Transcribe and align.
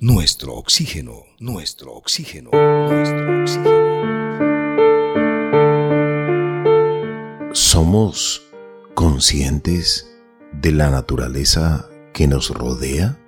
nuestro 0.00 0.54
oxígeno, 0.54 1.24
nuestro 1.40 1.92
oxígeno, 1.92 2.50
nuestro 2.52 3.40
oxígeno. 3.42 3.88
¿Somos 7.52 8.48
conscientes 8.94 10.08
de 10.52 10.70
la 10.70 10.90
naturaleza 10.90 11.88
que 12.12 12.28
nos 12.28 12.50
rodea? 12.50 13.18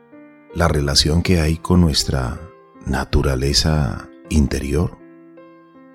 ¿La 0.54 0.68
relación 0.68 1.24
que 1.24 1.40
hay 1.40 1.56
con 1.56 1.80
nuestra 1.80 2.40
naturaleza 2.86 4.08
interior? 4.28 4.96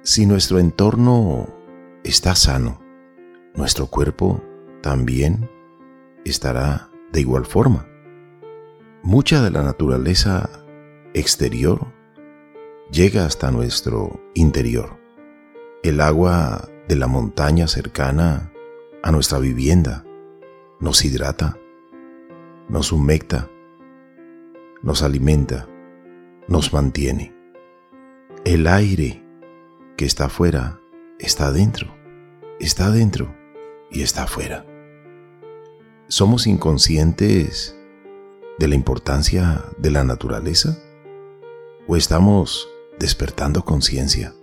Si 0.04 0.26
nuestro 0.26 0.60
entorno 0.60 1.48
está 2.04 2.36
sano, 2.36 2.82
nuestro 3.56 3.88
cuerpo 3.88 4.44
también 4.82 5.50
estará 6.26 6.92
de 7.14 7.22
igual 7.22 7.46
forma. 7.46 7.88
Mucha 9.04 9.42
de 9.42 9.52
la 9.52 9.64
naturaleza 9.64 10.65
exterior 11.16 11.94
llega 12.92 13.26
hasta 13.26 13.50
nuestro 13.50 14.22
interior. 14.34 15.00
El 15.82 16.02
agua 16.02 16.68
de 16.88 16.98
la 16.98 17.08
montaña 17.08 17.68
cercana 17.68 18.52
a 19.02 19.12
nuestra 19.12 19.40
vivienda 19.40 20.04
nos 20.80 21.06
hidrata, 21.06 21.58
nos 22.68 22.92
humecta, 22.92 23.50
nos 24.84 25.04
alimenta, 25.04 25.68
nos 26.50 26.74
mantiene. 26.74 27.34
El 28.44 28.68
aire 28.68 29.24
que 29.96 30.06
está 30.06 30.26
afuera 30.26 30.82
está 31.18 31.48
adentro, 31.48 31.96
está 32.60 32.88
adentro 32.88 33.34
y 33.90 34.02
está 34.02 34.24
afuera. 34.24 34.66
¿Somos 36.08 36.46
inconscientes 36.46 37.76
de 38.60 38.68
la 38.68 38.76
importancia 38.76 39.64
de 39.78 39.92
la 39.92 40.04
naturaleza? 40.04 40.78
¿O 41.88 41.96
estamos 41.96 42.68
despertando 43.00 43.64
conciencia 43.64 44.34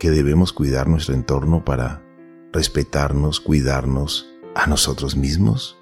que 0.00 0.10
debemos 0.10 0.52
cuidar 0.52 0.88
nuestro 0.88 1.14
entorno 1.14 1.64
para 1.64 2.02
respetarnos, 2.52 3.38
cuidarnos 3.38 4.28
a 4.56 4.66
nosotros 4.66 5.16
mismos? 5.16 5.78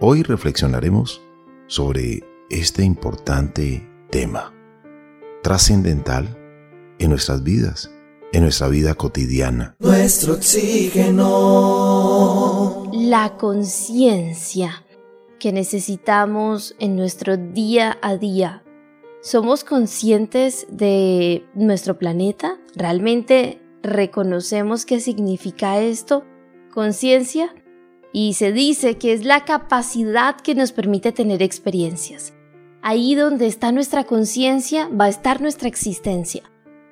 Hoy 0.00 0.22
reflexionaremos 0.22 1.20
sobre 1.66 2.24
este 2.48 2.82
importante 2.82 3.86
tema, 4.10 4.54
trascendental 5.42 6.38
en 6.98 7.10
nuestras 7.10 7.42
vidas, 7.42 7.90
en 8.32 8.44
nuestra 8.44 8.68
vida 8.68 8.94
cotidiana. 8.94 9.76
Nuestro 9.80 10.32
oxígeno 10.34 11.82
la 12.92 13.36
conciencia 13.36 14.86
que 15.38 15.52
necesitamos 15.52 16.74
en 16.78 16.96
nuestro 16.96 17.36
día 17.36 17.98
a 18.00 18.16
día. 18.16 18.62
¿Somos 19.24 19.62
conscientes 19.62 20.66
de 20.68 21.46
nuestro 21.54 21.96
planeta? 21.96 22.58
¿Realmente 22.74 23.62
reconocemos 23.80 24.84
qué 24.84 24.98
significa 24.98 25.78
esto? 25.78 26.24
Conciencia. 26.74 27.54
Y 28.12 28.34
se 28.34 28.50
dice 28.50 28.98
que 28.98 29.12
es 29.12 29.24
la 29.24 29.44
capacidad 29.44 30.34
que 30.40 30.56
nos 30.56 30.72
permite 30.72 31.12
tener 31.12 31.40
experiencias. 31.40 32.34
Ahí 32.82 33.14
donde 33.14 33.46
está 33.46 33.70
nuestra 33.70 34.02
conciencia 34.02 34.88
va 34.88 35.04
a 35.04 35.10
estar 35.10 35.40
nuestra 35.40 35.68
existencia. 35.68 36.42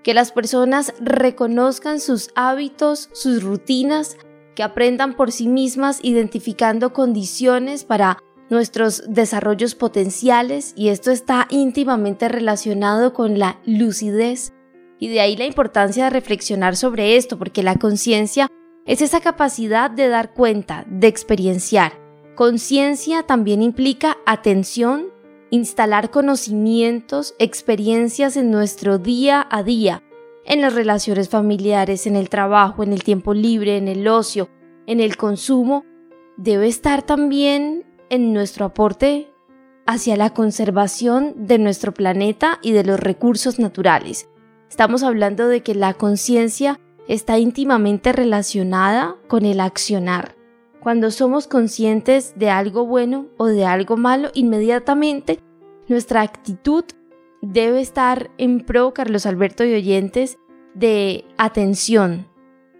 Que 0.05 0.15
las 0.15 0.31
personas 0.31 0.94
reconozcan 1.00 1.98
sus 1.98 2.31
hábitos, 2.37 3.11
sus 3.12 3.42
rutinas, 3.42 4.17
que 4.55 4.62
aprendan 4.62 5.17
por 5.17 5.33
sí 5.33 5.48
mismas 5.48 5.98
identificando 6.05 6.92
condiciones 6.92 7.83
para 7.83 8.19
nuestros 8.51 9.05
desarrollos 9.09 9.75
potenciales 9.75 10.75
y 10.77 10.89
esto 10.89 11.11
está 11.11 11.47
íntimamente 11.51 12.29
relacionado 12.29 13.15
con 13.15 13.39
la 13.39 13.59
lucidez 13.65 14.53
y 14.98 15.09
de 15.09 15.20
ahí 15.20 15.37
la 15.37 15.47
importancia 15.47 16.05
de 16.05 16.11
reflexionar 16.11 16.77
sobre 16.77 17.17
esto 17.17 17.39
porque 17.39 17.62
la 17.62 17.77
conciencia 17.77 18.48
es 18.84 19.00
esa 19.00 19.21
capacidad 19.21 19.91
de 19.91 20.09
dar 20.09 20.34
cuenta, 20.34 20.84
de 20.88 21.06
experienciar. 21.06 21.93
Conciencia 22.34 23.22
también 23.22 23.62
implica 23.62 24.19
atención, 24.27 25.06
instalar 25.50 26.11
conocimientos, 26.11 27.34
experiencias 27.38 28.37
en 28.37 28.50
nuestro 28.50 28.99
día 28.99 29.47
a 29.50 29.62
día 29.62 30.03
en 30.44 30.61
las 30.61 30.75
relaciones 30.75 31.28
familiares, 31.28 32.06
en 32.06 32.17
el 32.17 32.28
trabajo, 32.28 32.82
en 32.82 32.93
el 32.93 33.05
tiempo 33.05 33.34
libre, 33.34 33.77
en 33.77 33.88
el 33.88 34.09
ocio, 34.09 34.49
en 34.87 35.00
el 35.00 35.17
consumo, 35.17 35.84
debe 36.37 36.67
estar 36.67 37.03
también 37.03 37.84
en 38.10 38.32
nuestro 38.32 38.66
aporte 38.66 39.32
hacia 39.87 40.16
la 40.16 40.31
conservación 40.31 41.34
de 41.37 41.59
nuestro 41.59 41.93
planeta 41.94 42.59
y 42.62 42.72
de 42.72 42.84
los 42.84 43.00
recursos 43.00 43.59
naturales. 43.59 44.28
Estamos 44.69 45.03
hablando 45.03 45.48
de 45.48 45.62
que 45.62 45.75
la 45.75 45.94
conciencia 45.94 46.78
está 47.09 47.38
íntimamente 47.38 48.12
relacionada 48.12 49.16
con 49.26 49.44
el 49.44 49.60
accionar. 49.60 50.37
Cuando 50.81 51.10
somos 51.10 51.47
conscientes 51.47 52.34
de 52.37 52.50
algo 52.50 52.87
bueno 52.87 53.26
o 53.37 53.47
de 53.47 53.65
algo 53.65 53.97
malo, 53.97 54.31
inmediatamente 54.34 55.41
nuestra 55.88 56.22
actitud 56.22 56.84
debe 57.43 57.81
estar 57.81 58.31
en 58.38 58.60
pro, 58.60 58.94
Carlos 58.94 59.26
Alberto 59.26 59.65
y 59.65 59.75
oyentes, 59.75 60.38
de 60.75 61.25
atención, 61.37 62.28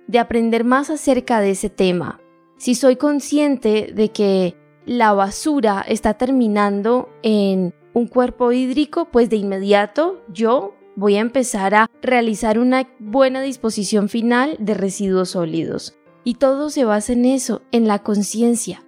de 0.07 0.21
aprender 0.21 0.65
más 0.65 0.91
acerca 0.91 1.41
de 1.41 1.51
ese 1.51 1.71
tema. 1.71 2.21
Si 2.57 2.75
soy 2.75 2.97
consciente 2.97 3.91
de 3.93 4.13
que 4.13 4.60
la 4.87 5.13
basura 5.13 5.85
está 5.87 6.15
terminando 6.15 7.09
en 7.23 7.75
un 7.93 8.07
cuerpo 8.07 8.53
hídrico, 8.53 9.07
pues 9.07 9.31
de 9.31 9.37
inmediato 9.37 10.23
yo 10.33 10.75
voy 10.97 11.17
a 11.17 11.21
empezar 11.21 11.75
a 11.75 11.91
realizar 12.03 12.59
una 12.59 12.89
buena 12.99 13.41
disposición 13.41 14.09
final 14.09 14.57
de 14.59 14.75
residuos 14.75 15.31
sólidos. 15.31 15.97
Y 16.25 16.35
todo 16.35 16.71
se 16.71 16.85
basa 16.85 17.15
en 17.15 17.25
eso, 17.25 17.63
en 17.73 17.89
la 17.89 18.01
conciencia. 18.01 18.85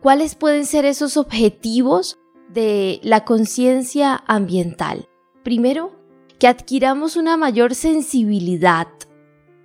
¿Cuáles 0.00 0.36
pueden 0.36 0.66
ser 0.66 0.84
esos 0.84 1.16
objetivos 1.16 2.18
de 2.48 3.00
la 3.02 3.24
conciencia 3.24 4.22
ambiental? 4.26 5.08
Primero, 5.42 5.96
que 6.38 6.46
adquiramos 6.46 7.16
una 7.16 7.36
mayor 7.36 7.74
sensibilidad 7.74 8.88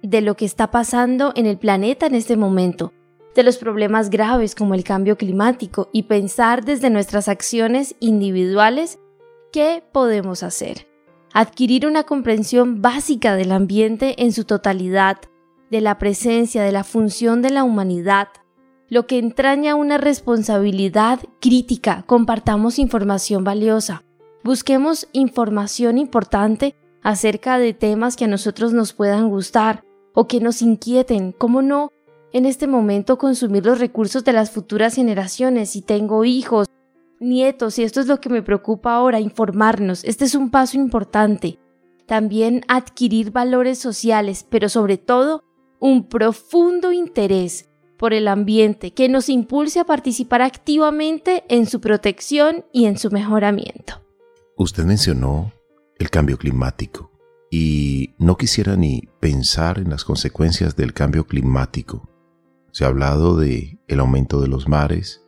de 0.02 0.22
lo 0.22 0.36
que 0.36 0.46
está 0.46 0.72
pasando 0.72 1.32
en 1.36 1.46
el 1.46 1.60
planeta 1.60 2.08
en 2.08 2.16
este 2.16 2.38
momento, 2.38 2.94
de 3.36 3.44
los 3.44 3.58
problemas 3.58 4.10
graves 4.10 4.56
como 4.56 4.74
el 4.74 4.84
cambio 4.84 5.18
climático 5.18 5.90
y 5.94 6.04
pensar 6.04 6.66
desde 6.66 6.90
nuestras 6.90 7.28
acciones 7.28 7.96
individuales 8.00 9.00
qué 9.52 9.84
podemos 9.92 10.44
hacer. 10.44 10.88
Adquirir 11.34 11.88
una 11.88 12.04
comprensión 12.04 12.82
básica 12.82 13.36
del 13.36 13.52
ambiente 13.52 14.24
en 14.24 14.34
su 14.34 14.44
totalidad, 14.44 15.18
de 15.70 15.82
la 15.82 15.98
presencia, 15.98 16.64
de 16.64 16.72
la 16.74 16.84
función 16.84 17.42
de 17.42 17.52
la 17.52 17.64
humanidad, 17.64 18.28
lo 18.90 19.08
que 19.08 19.18
entraña 19.18 19.76
una 19.76 19.98
responsabilidad 19.98 21.20
crítica, 21.40 22.04
compartamos 22.08 22.78
información 22.78 23.46
valiosa, 23.46 24.04
Busquemos 24.44 25.08
información 25.12 26.00
importante 26.00 26.76
acerca 27.04 27.60
de 27.60 27.74
temas 27.74 28.16
que 28.16 28.26
a 28.26 28.28
nosotros 28.28 28.74
nos 28.74 28.94
puedan 28.94 29.30
gustar 29.30 29.84
o 30.16 30.28
que 30.28 30.40
nos 30.40 30.64
inquieten. 30.64 31.32
¿Cómo 31.32 31.62
no 31.62 31.92
en 32.34 32.46
este 32.46 32.68
momento 32.68 33.18
consumir 33.18 33.66
los 33.66 33.80
recursos 33.80 34.24
de 34.24 34.34
las 34.34 34.52
futuras 34.52 34.96
generaciones? 34.96 35.72
Si 35.72 35.82
tengo 35.82 36.26
hijos, 36.26 36.68
nietos, 37.20 37.78
y 37.80 37.84
esto 37.84 38.00
es 38.02 38.08
lo 38.08 38.20
que 38.20 38.30
me 38.30 38.42
preocupa 38.42 38.94
ahora, 38.94 39.20
informarnos. 39.20 40.04
Este 40.04 40.26
es 40.26 40.36
un 40.36 40.50
paso 40.50 40.78
importante. 40.78 41.60
También 42.08 42.64
adquirir 42.68 43.32
valores 43.32 43.78
sociales, 43.78 44.46
pero 44.50 44.70
sobre 44.70 44.98
todo 44.98 45.44
un 45.80 46.08
profundo 46.08 46.92
interés 46.92 47.70
por 47.98 48.14
el 48.14 48.28
ambiente 48.28 48.94
que 48.94 49.10
nos 49.10 49.30
impulse 49.30 49.80
a 49.80 49.86
participar 49.86 50.42
activamente 50.42 51.44
en 51.50 51.68
su 51.68 51.80
protección 51.80 52.66
y 52.74 52.86
en 52.86 52.98
su 52.98 53.12
mejoramiento. 53.12 54.02
Usted 54.58 54.86
mencionó 54.86 55.52
el 56.00 56.10
cambio 56.10 56.38
climático 56.38 57.12
y 57.52 58.16
no 58.18 58.38
quisiera 58.38 58.76
ni 58.76 59.04
pensar 59.20 59.78
en 59.78 59.90
las 59.90 60.04
consecuencias 60.04 60.76
del 60.76 60.94
cambio 60.94 61.28
climático. 61.28 62.11
Se 62.72 62.86
ha 62.86 62.88
hablado 62.88 63.38
de 63.38 63.80
el 63.88 64.00
aumento 64.00 64.42
de 64.42 64.48
los 64.48 64.68
mares, 64.68 65.22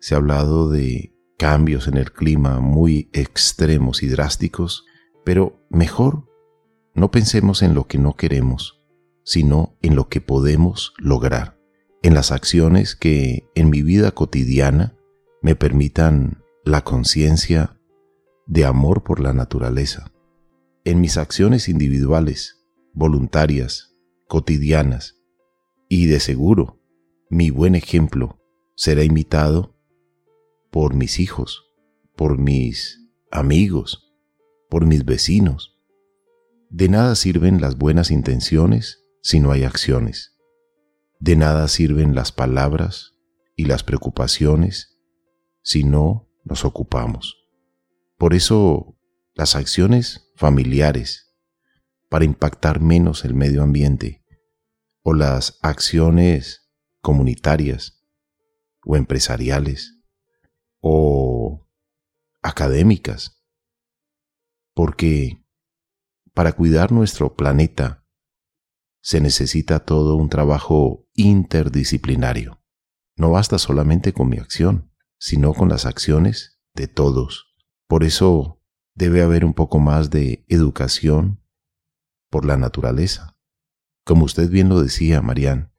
se 0.00 0.14
ha 0.14 0.18
hablado 0.18 0.70
de 0.70 1.14
cambios 1.36 1.88
en 1.88 1.96
el 1.96 2.12
clima 2.12 2.60
muy 2.60 3.10
extremos 3.12 4.02
y 4.02 4.08
drásticos, 4.08 4.84
pero 5.24 5.64
mejor 5.70 6.28
no 6.94 7.10
pensemos 7.10 7.62
en 7.62 7.74
lo 7.74 7.86
que 7.86 7.98
no 7.98 8.14
queremos, 8.14 8.82
sino 9.24 9.76
en 9.82 9.94
lo 9.94 10.08
que 10.08 10.20
podemos 10.20 10.94
lograr, 10.98 11.58
en 12.02 12.14
las 12.14 12.32
acciones 12.32 12.96
que 12.96 13.48
en 13.54 13.70
mi 13.70 13.82
vida 13.82 14.10
cotidiana 14.10 14.96
me 15.42 15.54
permitan 15.54 16.42
la 16.64 16.82
conciencia 16.82 17.78
de 18.46 18.64
amor 18.64 19.04
por 19.04 19.20
la 19.20 19.32
naturaleza. 19.32 20.12
En 20.84 21.00
mis 21.00 21.16
acciones 21.16 21.68
individuales, 21.68 22.66
voluntarias, 22.94 23.94
cotidianas, 24.26 25.17
y 25.88 26.06
de 26.06 26.20
seguro, 26.20 26.80
mi 27.30 27.50
buen 27.50 27.74
ejemplo 27.74 28.38
será 28.74 29.02
imitado 29.04 29.74
por 30.70 30.94
mis 30.94 31.18
hijos, 31.18 31.64
por 32.14 32.38
mis 32.38 33.00
amigos, 33.30 34.14
por 34.68 34.86
mis 34.86 35.04
vecinos. 35.04 35.78
De 36.70 36.88
nada 36.88 37.14
sirven 37.14 37.60
las 37.60 37.78
buenas 37.78 38.10
intenciones 38.10 39.04
si 39.22 39.40
no 39.40 39.50
hay 39.50 39.64
acciones. 39.64 40.36
De 41.18 41.36
nada 41.36 41.66
sirven 41.68 42.14
las 42.14 42.32
palabras 42.32 43.14
y 43.56 43.64
las 43.64 43.82
preocupaciones 43.82 44.98
si 45.62 45.84
no 45.84 46.28
nos 46.44 46.64
ocupamos. 46.64 47.36
Por 48.18 48.34
eso 48.34 48.96
las 49.34 49.56
acciones 49.56 50.30
familiares 50.36 51.34
para 52.08 52.24
impactar 52.24 52.80
menos 52.80 53.24
el 53.24 53.34
medio 53.34 53.62
ambiente 53.62 54.22
o 55.08 55.14
las 55.14 55.58
acciones 55.62 56.70
comunitarias 57.00 58.04
o 58.84 58.94
empresariales 58.94 60.02
o 60.80 61.66
académicas. 62.42 63.42
Porque 64.74 65.42
para 66.34 66.52
cuidar 66.52 66.92
nuestro 66.92 67.36
planeta 67.36 68.06
se 69.00 69.22
necesita 69.22 69.78
todo 69.78 70.14
un 70.14 70.28
trabajo 70.28 71.08
interdisciplinario. 71.14 72.62
No 73.16 73.30
basta 73.30 73.58
solamente 73.58 74.12
con 74.12 74.28
mi 74.28 74.36
acción, 74.36 74.92
sino 75.18 75.54
con 75.54 75.70
las 75.70 75.86
acciones 75.86 76.60
de 76.74 76.86
todos. 76.86 77.56
Por 77.86 78.04
eso 78.04 78.62
debe 78.94 79.22
haber 79.22 79.46
un 79.46 79.54
poco 79.54 79.78
más 79.78 80.10
de 80.10 80.44
educación 80.48 81.42
por 82.28 82.44
la 82.44 82.58
naturaleza. 82.58 83.37
Como 84.08 84.24
usted 84.24 84.48
bien 84.48 84.70
lo 84.70 84.80
decía, 84.80 85.20
Marian, 85.20 85.70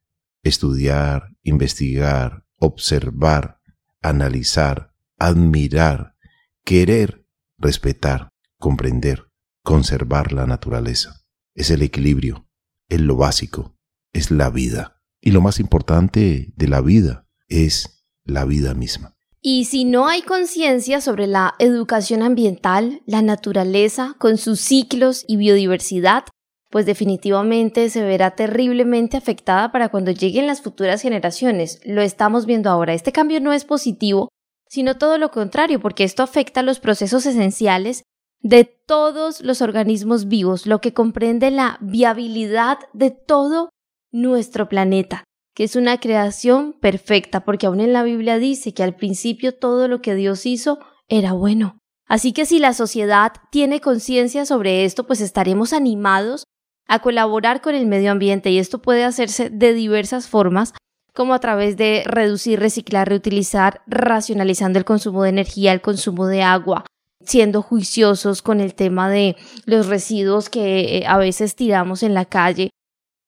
estudiar, 0.44 1.36
investigar, 1.42 2.46
observar, 2.58 3.60
analizar, 4.04 4.94
admirar, 5.18 6.14
querer, 6.64 7.26
respetar, 7.58 8.30
comprender, 8.60 9.32
conservar 9.64 10.32
la 10.32 10.46
naturaleza. 10.46 11.26
Es 11.56 11.72
el 11.72 11.82
equilibrio, 11.82 12.48
es 12.88 13.02
lo 13.02 13.16
básico, 13.16 13.76
es 14.14 14.30
la 14.30 14.52
vida. 14.52 15.02
Y 15.20 15.32
lo 15.32 15.42
más 15.42 15.60
importante 15.60 16.54
de 16.56 16.68
la 16.68 16.82
vida 16.82 17.28
es 17.48 18.06
la 18.26 18.46
vida 18.46 18.76
misma. 18.76 19.16
Y 19.42 19.66
si 19.66 19.86
no 19.86 20.08
hay 20.08 20.22
conciencia 20.22 21.02
sobre 21.02 21.26
la 21.26 21.56
educación 21.58 22.22
ambiental, 22.22 23.02
la 23.08 23.24
naturaleza, 23.24 24.16
con 24.20 24.38
sus 24.38 24.60
ciclos 24.60 25.26
y 25.28 25.38
biodiversidad, 25.38 26.26
pues 26.70 26.86
definitivamente 26.86 27.90
se 27.90 28.04
verá 28.04 28.32
terriblemente 28.32 29.18
afectada 29.18 29.72
para 29.72 29.90
cuando 29.90 30.12
lleguen 30.12 30.48
las 30.48 30.62
futuras 30.62 31.02
generaciones. 31.02 31.82
Lo 31.84 32.02
estamos 32.02 32.46
viendo 32.46 32.70
ahora. 32.70 32.94
Este 32.94 33.12
cambio 33.12 33.40
no 33.42 33.54
es 33.54 33.66
positivo, 33.66 34.30
sino 34.68 34.98
todo 34.98 35.18
lo 35.18 35.32
contrario, 35.32 35.80
porque 35.80 36.04
esto 36.04 36.22
afecta 36.22 36.62
los 36.62 36.80
procesos 36.80 37.26
esenciales 37.26 38.04
de 38.42 38.64
todos 38.64 39.42
los 39.42 39.62
organismos 39.62 40.28
vivos, 40.28 40.66
lo 40.66 40.80
que 40.80 40.94
comprende 40.94 41.52
la 41.52 41.78
viabilidad 41.82 42.78
de 42.94 43.12
todo 43.12 43.70
nuestro 44.12 44.70
planeta, 44.70 45.24
que 45.56 45.64
es 45.64 45.76
una 45.76 46.00
creación 46.00 46.74
perfecta, 46.74 47.44
porque 47.44 47.66
aún 47.66 47.82
en 47.82 47.94
la 47.94 48.04
Biblia 48.04 48.38
dice 48.38 48.74
que 48.74 48.84
al 48.84 48.96
principio 48.96 49.56
todo 49.56 49.88
lo 49.88 50.02
que 50.02 50.16
Dios 50.16 50.46
hizo 50.46 50.80
era 51.08 51.34
bueno. 51.34 51.80
Así 52.06 52.32
que 52.32 52.46
si 52.46 52.60
la 52.60 52.74
sociedad 52.74 53.34
tiene 53.52 53.82
conciencia 53.82 54.46
sobre 54.46 54.86
esto, 54.86 55.06
pues 55.06 55.20
estaremos 55.22 55.74
animados 55.74 56.46
a 56.90 57.00
colaborar 57.00 57.62
con 57.62 57.76
el 57.76 57.86
medio 57.86 58.12
ambiente 58.12 58.50
y 58.50 58.58
esto 58.58 58.82
puede 58.82 59.06
hacerse 59.06 59.50
de 59.52 59.74
diversas 59.74 60.28
formas, 60.28 60.74
como 61.14 61.34
a 61.34 61.40
través 61.40 61.78
de 61.78 62.04
reducir, 62.06 62.60
reciclar, 62.60 63.08
reutilizar, 63.08 63.82
racionalizando 63.88 64.80
el 64.80 64.86
consumo 64.86 65.24
de 65.24 65.30
energía, 65.30 65.72
el 65.72 65.82
consumo 65.82 66.26
de 66.26 66.42
agua, 66.42 66.86
siendo 67.24 67.62
juiciosos 67.62 68.42
con 68.42 68.60
el 68.60 68.74
tema 68.74 69.10
de 69.10 69.36
los 69.66 69.88
residuos 69.88 70.50
que 70.50 70.98
eh, 70.98 71.04
a 71.08 71.18
veces 71.18 71.56
tiramos 71.56 72.02
en 72.02 72.16
la 72.16 72.26
calle. 72.26 72.72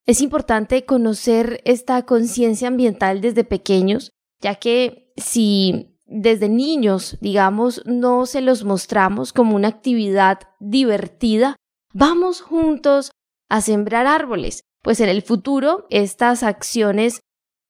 Es 0.07 0.21
importante 0.21 0.85
conocer 0.85 1.61
esta 1.63 2.03
conciencia 2.05 2.67
ambiental 2.67 3.21
desde 3.21 3.43
pequeños, 3.43 4.11
ya 4.41 4.55
que 4.55 5.13
si 5.17 5.99
desde 6.07 6.49
niños, 6.49 7.17
digamos, 7.21 7.83
no 7.85 8.25
se 8.25 8.41
los 8.41 8.63
mostramos 8.63 9.33
como 9.33 9.55
una 9.55 9.67
actividad 9.67 10.39
divertida, 10.59 11.55
vamos 11.93 12.41
juntos 12.41 13.11
a 13.51 13.59
sembrar 13.59 14.07
árboles, 14.07 14.63
pues 14.81 15.01
en 15.01 15.09
el 15.09 15.21
futuro 15.21 15.85
estas 15.89 16.41
acciones 16.41 17.19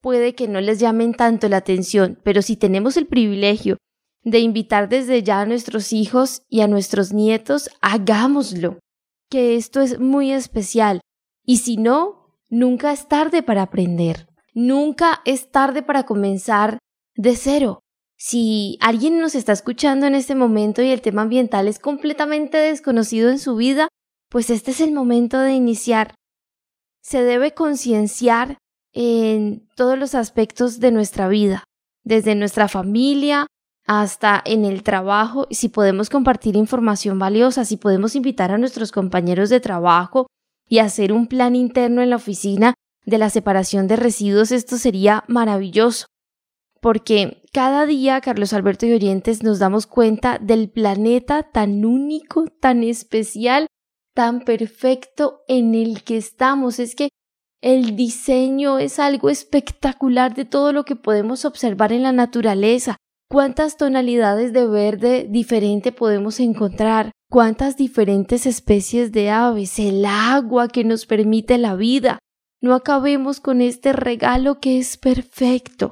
puede 0.00 0.36
que 0.36 0.46
no 0.46 0.60
les 0.60 0.78
llamen 0.78 1.12
tanto 1.12 1.48
la 1.48 1.56
atención, 1.56 2.20
pero 2.22 2.40
si 2.40 2.56
tenemos 2.56 2.96
el 2.96 3.08
privilegio 3.08 3.78
de 4.22 4.38
invitar 4.38 4.88
desde 4.88 5.24
ya 5.24 5.40
a 5.40 5.44
nuestros 5.44 5.92
hijos 5.92 6.42
y 6.48 6.60
a 6.60 6.68
nuestros 6.68 7.12
nietos, 7.12 7.68
hagámoslo, 7.80 8.78
que 9.28 9.56
esto 9.56 9.80
es 9.80 9.98
muy 9.98 10.30
especial. 10.30 11.00
Y 11.44 11.56
si 11.56 11.76
no, 11.76 12.36
nunca 12.48 12.92
es 12.92 13.08
tarde 13.08 13.42
para 13.42 13.62
aprender, 13.62 14.28
nunca 14.54 15.20
es 15.24 15.50
tarde 15.50 15.82
para 15.82 16.04
comenzar 16.04 16.78
de 17.16 17.34
cero. 17.34 17.80
Si 18.16 18.78
alguien 18.80 19.18
nos 19.18 19.34
está 19.34 19.50
escuchando 19.50 20.06
en 20.06 20.14
este 20.14 20.36
momento 20.36 20.80
y 20.80 20.90
el 20.90 21.02
tema 21.02 21.22
ambiental 21.22 21.66
es 21.66 21.80
completamente 21.80 22.56
desconocido 22.58 23.30
en 23.30 23.40
su 23.40 23.56
vida, 23.56 23.88
pues 24.32 24.48
este 24.48 24.70
es 24.70 24.80
el 24.80 24.92
momento 24.92 25.38
de 25.38 25.52
iniciar. 25.52 26.14
Se 27.02 27.22
debe 27.22 27.52
concienciar 27.52 28.56
en 28.94 29.68
todos 29.76 29.98
los 29.98 30.14
aspectos 30.14 30.80
de 30.80 30.90
nuestra 30.90 31.28
vida, 31.28 31.64
desde 32.02 32.34
nuestra 32.34 32.66
familia 32.66 33.46
hasta 33.86 34.40
en 34.46 34.64
el 34.64 34.84
trabajo, 34.84 35.46
si 35.50 35.68
podemos 35.68 36.08
compartir 36.08 36.56
información 36.56 37.18
valiosa, 37.18 37.66
si 37.66 37.76
podemos 37.76 38.14
invitar 38.14 38.52
a 38.52 38.58
nuestros 38.58 38.90
compañeros 38.90 39.50
de 39.50 39.60
trabajo 39.60 40.28
y 40.66 40.78
hacer 40.78 41.12
un 41.12 41.26
plan 41.26 41.54
interno 41.54 42.00
en 42.00 42.08
la 42.08 42.16
oficina 42.16 42.74
de 43.04 43.18
la 43.18 43.28
separación 43.28 43.86
de 43.86 43.96
residuos, 43.96 44.50
esto 44.50 44.78
sería 44.78 45.24
maravilloso. 45.26 46.06
Porque 46.80 47.42
cada 47.52 47.84
día, 47.84 48.20
Carlos 48.22 48.54
Alberto 48.54 48.86
y 48.86 48.94
Orientes, 48.94 49.42
nos 49.42 49.58
damos 49.58 49.86
cuenta 49.86 50.38
del 50.38 50.70
planeta 50.70 51.42
tan 51.42 51.84
único, 51.84 52.46
tan 52.60 52.82
especial, 52.82 53.66
tan 54.14 54.40
perfecto 54.40 55.42
en 55.48 55.74
el 55.74 56.02
que 56.02 56.16
estamos. 56.16 56.78
Es 56.78 56.94
que 56.94 57.08
el 57.62 57.96
diseño 57.96 58.78
es 58.78 58.98
algo 58.98 59.30
espectacular 59.30 60.34
de 60.34 60.44
todo 60.44 60.72
lo 60.72 60.84
que 60.84 60.96
podemos 60.96 61.44
observar 61.44 61.92
en 61.92 62.02
la 62.02 62.12
naturaleza. 62.12 62.96
¿Cuántas 63.28 63.76
tonalidades 63.76 64.52
de 64.52 64.66
verde 64.66 65.26
diferente 65.30 65.92
podemos 65.92 66.38
encontrar? 66.40 67.12
¿Cuántas 67.30 67.76
diferentes 67.76 68.44
especies 68.44 69.10
de 69.12 69.30
aves? 69.30 69.78
El 69.78 70.04
agua 70.04 70.68
que 70.68 70.84
nos 70.84 71.06
permite 71.06 71.56
la 71.56 71.74
vida. 71.74 72.18
No 72.60 72.74
acabemos 72.74 73.40
con 73.40 73.62
este 73.62 73.92
regalo 73.92 74.60
que 74.60 74.78
es 74.78 74.98
perfecto. 74.98 75.90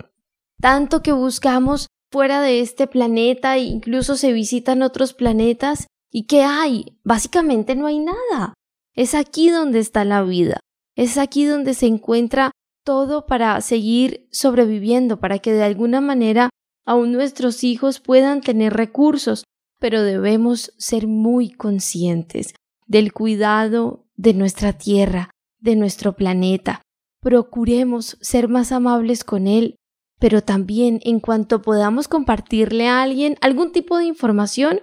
Tanto 0.61 1.03
que 1.03 1.13
buscamos 1.13 1.87
fuera 2.13 2.43
de 2.43 2.61
este 2.61 2.87
planeta 2.87 3.57
e 3.57 3.63
incluso 3.63 4.17
se 4.17 4.33
visitan 4.33 4.83
otros 4.83 5.15
planetas 5.15 5.87
¿Y 6.11 6.25
qué 6.25 6.43
hay? 6.43 6.97
Básicamente 7.05 7.75
no 7.77 7.87
hay 7.87 7.99
nada. 7.99 8.55
Es 8.95 9.15
aquí 9.15 9.51
donde 9.51 9.79
está 9.79 10.05
la 10.05 10.23
vida. 10.23 10.59
Es 10.97 11.19
aquí 11.19 11.45
donde 11.45 11.75
se 11.75 11.87
encuentra 11.87 12.51
todo 12.85 13.27
para 13.27 13.61
seguir 13.61 14.29
sobreviviendo, 14.33 15.21
para 15.21 15.39
que 15.39 15.53
de 15.53 15.63
alguna 15.63 16.01
manera 16.01 16.51
aún 16.85 17.13
nuestros 17.13 17.63
hijos 17.63 18.01
puedan 18.01 18.41
tener 18.41 18.73
recursos, 18.73 19.45
pero 19.79 20.03
debemos 20.03 20.73
ser 20.77 21.07
muy 21.07 21.51
conscientes 21.51 22.55
del 22.87 23.13
cuidado 23.13 24.07
de 24.17 24.35
nuestra 24.35 24.73
tierra, 24.73 25.31
de 25.61 25.77
nuestro 25.77 26.15
planeta. 26.15 26.83
Procuremos 27.23 28.19
ser 28.21 28.49
más 28.49 28.73
amables 28.73 29.25
con 29.25 29.47
él, 29.47 29.77
pero 30.19 30.43
también 30.43 31.01
en 31.05 31.21
cuanto 31.21 31.63
podamos 31.63 32.09
compartirle 32.09 32.89
a 32.89 33.03
alguien 33.03 33.37
algún 33.41 33.73
tipo 33.73 33.97
de 33.99 34.07
información, 34.07 34.81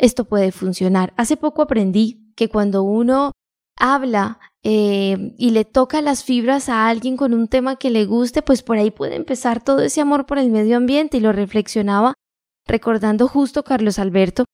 esto 0.00 0.24
puede 0.24 0.50
funcionar. 0.50 1.12
Hace 1.16 1.36
poco 1.36 1.62
aprendí 1.62 2.32
que 2.34 2.48
cuando 2.48 2.82
uno 2.82 3.32
habla 3.76 4.38
eh, 4.62 5.34
y 5.38 5.50
le 5.50 5.64
toca 5.64 6.02
las 6.02 6.24
fibras 6.24 6.68
a 6.68 6.88
alguien 6.88 7.16
con 7.16 7.34
un 7.34 7.48
tema 7.48 7.76
que 7.76 7.90
le 7.90 8.06
guste, 8.06 8.42
pues 8.42 8.62
por 8.62 8.78
ahí 8.78 8.90
puede 8.90 9.16
empezar 9.16 9.62
todo 9.62 9.80
ese 9.80 10.00
amor 10.00 10.26
por 10.26 10.38
el 10.38 10.50
medio 10.50 10.76
ambiente 10.76 11.18
y 11.18 11.20
lo 11.20 11.32
reflexionaba 11.32 12.14
recordando 12.66 13.28
justo 13.28 13.64
Carlos 13.64 13.98
Alberto 13.98 14.44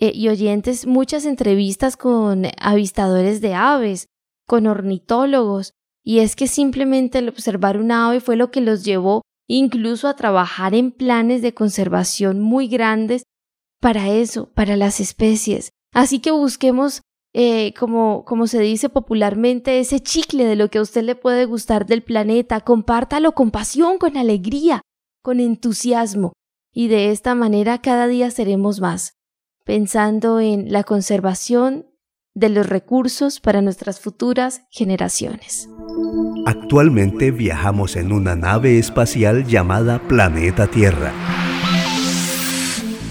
eh, 0.00 0.12
y 0.14 0.28
oyentes 0.28 0.86
muchas 0.86 1.24
entrevistas 1.26 1.96
con 1.96 2.46
avistadores 2.58 3.40
de 3.40 3.54
aves, 3.54 4.06
con 4.46 4.66
ornitólogos, 4.66 5.72
y 6.04 6.20
es 6.20 6.36
que 6.36 6.46
simplemente 6.46 7.18
el 7.18 7.28
observar 7.28 7.78
una 7.78 8.08
ave 8.08 8.20
fue 8.20 8.36
lo 8.36 8.50
que 8.50 8.60
los 8.60 8.84
llevó 8.84 9.22
incluso 9.48 10.08
a 10.08 10.16
trabajar 10.16 10.74
en 10.74 10.92
planes 10.92 11.42
de 11.42 11.54
conservación 11.54 12.40
muy 12.40 12.68
grandes 12.68 13.24
para 13.80 14.08
eso, 14.08 14.50
para 14.54 14.76
las 14.76 15.00
especies. 15.00 15.70
Así 15.92 16.18
que 16.20 16.30
busquemos, 16.30 17.02
eh, 17.32 17.74
como, 17.78 18.24
como 18.24 18.46
se 18.46 18.60
dice 18.60 18.88
popularmente, 18.88 19.80
ese 19.80 20.00
chicle 20.00 20.44
de 20.44 20.56
lo 20.56 20.68
que 20.68 20.78
a 20.78 20.82
usted 20.82 21.02
le 21.02 21.14
puede 21.14 21.44
gustar 21.44 21.86
del 21.86 22.02
planeta. 22.02 22.60
Compártalo 22.60 23.32
con 23.32 23.50
pasión, 23.50 23.98
con 23.98 24.16
alegría, 24.16 24.82
con 25.22 25.40
entusiasmo. 25.40 26.32
Y 26.72 26.88
de 26.88 27.10
esta 27.10 27.34
manera 27.34 27.80
cada 27.80 28.06
día 28.06 28.30
seremos 28.30 28.80
más. 28.80 29.14
pensando 29.64 30.40
en 30.40 30.72
la 30.72 30.82
conservación 30.82 31.84
de 32.34 32.48
los 32.48 32.66
recursos 32.66 33.38
para 33.38 33.60
nuestras 33.60 34.00
futuras 34.00 34.62
generaciones. 34.70 35.68
Actualmente 36.46 37.30
viajamos 37.32 37.96
en 37.96 38.12
una 38.12 38.34
nave 38.34 38.78
espacial 38.78 39.44
llamada 39.44 39.98
Planeta 40.08 40.68
Tierra. 40.68 41.12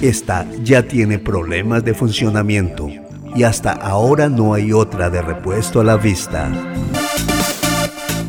Esta 0.01 0.47
ya 0.61 0.83
tiene 0.83 1.17
problemas 1.17 1.83
de 1.83 1.95
funcionamiento 1.95 2.87
y 3.35 3.41
hasta 3.41 3.71
ahora 3.71 4.29
no 4.29 4.53
hay 4.53 4.71
otra 4.71 5.09
de 5.09 5.23
repuesto 5.23 5.81
a 5.81 5.83
la 5.83 5.97
vista. 5.97 6.51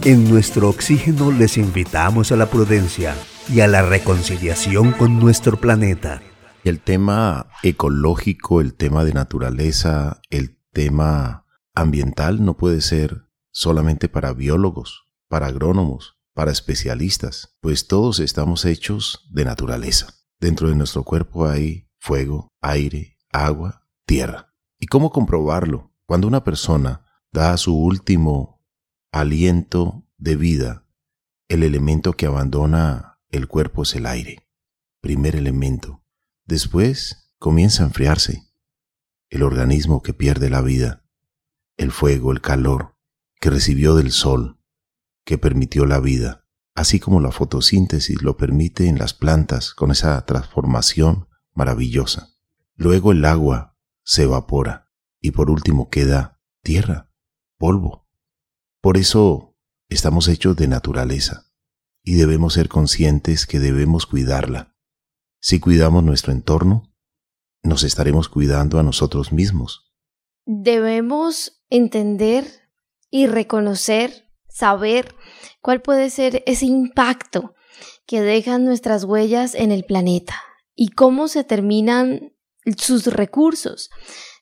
En 0.02 0.30
nuestro 0.30 0.70
oxígeno 0.70 1.30
les 1.30 1.58
invitamos 1.58 2.32
a 2.32 2.36
la 2.36 2.46
prudencia 2.46 3.14
y 3.52 3.60
a 3.60 3.66
la 3.66 3.82
reconciliación 3.82 4.92
con 4.92 5.18
nuestro 5.18 5.58
planeta. 5.58 6.22
El 6.64 6.80
tema 6.80 7.48
ecológico, 7.62 8.62
el 8.62 8.72
tema 8.72 9.04
de 9.04 9.12
naturaleza, 9.12 10.22
el 10.30 10.56
tema 10.72 11.44
ambiental 11.74 12.42
no 12.42 12.56
puede 12.56 12.80
ser 12.80 13.28
solamente 13.50 14.08
para 14.08 14.32
biólogos, 14.32 15.06
para 15.28 15.48
agrónomos, 15.48 16.16
para 16.32 16.50
especialistas, 16.50 17.58
pues 17.60 17.88
todos 17.88 18.20
estamos 18.20 18.64
hechos 18.64 19.28
de 19.30 19.44
naturaleza. 19.44 20.17
Dentro 20.40 20.68
de 20.68 20.76
nuestro 20.76 21.02
cuerpo 21.02 21.46
hay 21.48 21.88
fuego, 21.98 22.52
aire, 22.60 23.18
agua, 23.32 23.86
tierra. 24.06 24.54
¿Y 24.78 24.86
cómo 24.86 25.10
comprobarlo? 25.10 25.92
Cuando 26.06 26.28
una 26.28 26.44
persona 26.44 27.04
da 27.32 27.56
su 27.56 27.76
último 27.76 28.64
aliento 29.12 30.06
de 30.16 30.36
vida, 30.36 30.86
el 31.48 31.62
elemento 31.62 32.12
que 32.12 32.26
abandona 32.26 33.18
el 33.30 33.48
cuerpo 33.48 33.82
es 33.82 33.94
el 33.94 34.06
aire, 34.06 34.46
primer 35.00 35.34
elemento. 35.34 36.04
Después 36.44 37.34
comienza 37.38 37.82
a 37.82 37.86
enfriarse 37.86 38.48
el 39.30 39.42
organismo 39.42 40.02
que 40.02 40.14
pierde 40.14 40.50
la 40.50 40.62
vida, 40.62 41.04
el 41.76 41.92
fuego, 41.92 42.32
el 42.32 42.40
calor 42.40 42.96
que 43.40 43.50
recibió 43.50 43.94
del 43.94 44.10
sol, 44.10 44.60
que 45.24 45.38
permitió 45.38 45.84
la 45.84 46.00
vida, 46.00 46.47
así 46.78 47.00
como 47.00 47.20
la 47.20 47.32
fotosíntesis 47.32 48.22
lo 48.22 48.36
permite 48.36 48.86
en 48.86 48.98
las 48.98 49.12
plantas 49.12 49.74
con 49.74 49.90
esa 49.90 50.24
transformación 50.24 51.28
maravillosa. 51.52 52.36
Luego 52.76 53.10
el 53.10 53.24
agua 53.24 53.76
se 54.04 54.22
evapora 54.22 54.88
y 55.20 55.32
por 55.32 55.50
último 55.50 55.90
queda 55.90 56.40
tierra, 56.62 57.12
polvo. 57.56 58.06
Por 58.80 58.96
eso 58.96 59.56
estamos 59.88 60.28
hechos 60.28 60.54
de 60.54 60.68
naturaleza 60.68 61.50
y 62.04 62.14
debemos 62.14 62.54
ser 62.54 62.68
conscientes 62.68 63.46
que 63.46 63.58
debemos 63.58 64.06
cuidarla. 64.06 64.76
Si 65.40 65.58
cuidamos 65.58 66.04
nuestro 66.04 66.32
entorno, 66.32 66.94
nos 67.64 67.82
estaremos 67.82 68.28
cuidando 68.28 68.78
a 68.78 68.84
nosotros 68.84 69.32
mismos. 69.32 69.92
Debemos 70.46 71.60
entender 71.70 72.46
y 73.10 73.26
reconocer, 73.26 74.27
saber 74.48 75.14
cuál 75.60 75.82
puede 75.82 76.10
ser 76.10 76.42
ese 76.46 76.66
impacto 76.66 77.54
que 78.06 78.20
dejan 78.22 78.64
nuestras 78.64 79.04
huellas 79.04 79.54
en 79.54 79.70
el 79.70 79.84
planeta 79.84 80.42
y 80.74 80.90
cómo 80.90 81.28
se 81.28 81.44
terminan 81.44 82.32
sus 82.76 83.06
recursos. 83.06 83.90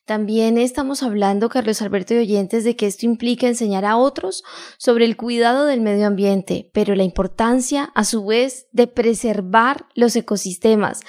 También 0.05 0.57
estamos 0.57 1.03
hablando, 1.03 1.49
Carlos 1.49 1.81
Alberto 1.81 2.13
y 2.13 2.19
oyentes, 2.19 2.63
de 2.63 2.77
que 2.77 2.87
esto 2.87 3.05
implica 3.05 3.45
enseñar 3.45 3.83
a 3.83 3.97
otros 3.97 4.41
sobre 4.77 5.03
el 5.03 5.17
cuidado 5.17 5.65
del 5.65 5.81
medio 5.81 6.07
ambiente, 6.07 6.71
pero 6.73 6.95
la 6.95 7.03
importancia, 7.03 7.91
a 7.93 8.05
su 8.05 8.25
vez, 8.25 8.67
de 8.71 8.87
preservar 8.87 9.85
los 9.95 10.15
ecosistemas. 10.15 11.01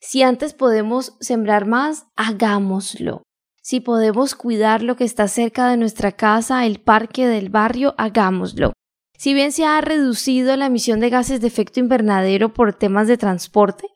Si 0.00 0.22
antes 0.22 0.54
podemos 0.54 1.16
sembrar 1.20 1.66
más, 1.66 2.06
hagámoslo. 2.16 3.21
Si 3.64 3.78
podemos 3.78 4.34
cuidar 4.34 4.82
lo 4.82 4.96
que 4.96 5.04
está 5.04 5.28
cerca 5.28 5.68
de 5.68 5.76
nuestra 5.76 6.10
casa, 6.10 6.66
el 6.66 6.80
parque 6.80 7.28
del 7.28 7.48
barrio, 7.48 7.94
hagámoslo. 7.96 8.72
Si 9.16 9.34
bien 9.34 9.52
se 9.52 9.64
ha 9.64 9.80
reducido 9.80 10.56
la 10.56 10.66
emisión 10.66 10.98
de 10.98 11.10
gases 11.10 11.40
de 11.40 11.46
efecto 11.46 11.78
invernadero 11.78 12.52
por 12.52 12.74
temas 12.74 13.06
de 13.06 13.16
transporte, 13.16 13.86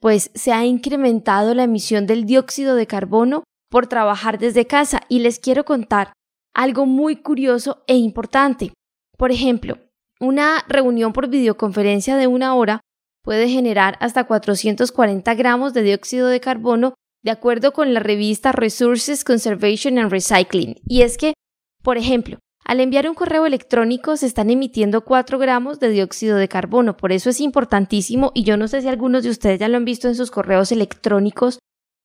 pues 0.00 0.32
se 0.34 0.52
ha 0.52 0.66
incrementado 0.66 1.54
la 1.54 1.62
emisión 1.62 2.08
del 2.08 2.24
dióxido 2.24 2.74
de 2.74 2.88
carbono 2.88 3.44
por 3.70 3.86
trabajar 3.86 4.40
desde 4.40 4.66
casa 4.66 5.02
y 5.08 5.20
les 5.20 5.38
quiero 5.38 5.64
contar 5.64 6.12
algo 6.52 6.84
muy 6.84 7.16
curioso 7.16 7.84
e 7.86 7.94
importante. 7.94 8.72
Por 9.16 9.30
ejemplo, 9.30 9.78
una 10.18 10.64
reunión 10.66 11.12
por 11.12 11.28
videoconferencia 11.28 12.16
de 12.16 12.26
una 12.26 12.56
hora 12.56 12.80
puede 13.22 13.48
generar 13.48 13.96
hasta 14.00 14.24
440 14.24 15.34
gramos 15.34 15.72
de 15.72 15.82
dióxido 15.82 16.26
de 16.26 16.40
carbono 16.40 16.94
de 17.28 17.32
acuerdo 17.32 17.74
con 17.74 17.92
la 17.92 18.00
revista 18.00 18.52
Resources 18.52 19.22
Conservation 19.22 19.98
and 19.98 20.10
Recycling. 20.10 20.76
Y 20.86 21.02
es 21.02 21.18
que, 21.18 21.34
por 21.82 21.98
ejemplo, 21.98 22.38
al 22.64 22.80
enviar 22.80 23.06
un 23.06 23.14
correo 23.14 23.44
electrónico 23.44 24.16
se 24.16 24.24
están 24.24 24.48
emitiendo 24.48 25.02
4 25.02 25.38
gramos 25.38 25.78
de 25.78 25.90
dióxido 25.90 26.38
de 26.38 26.48
carbono. 26.48 26.96
Por 26.96 27.12
eso 27.12 27.28
es 27.28 27.42
importantísimo, 27.42 28.32
y 28.34 28.44
yo 28.44 28.56
no 28.56 28.66
sé 28.66 28.80
si 28.80 28.88
algunos 28.88 29.24
de 29.24 29.28
ustedes 29.28 29.60
ya 29.60 29.68
lo 29.68 29.76
han 29.76 29.84
visto 29.84 30.08
en 30.08 30.14
sus 30.14 30.30
correos 30.30 30.72
electrónicos 30.72 31.58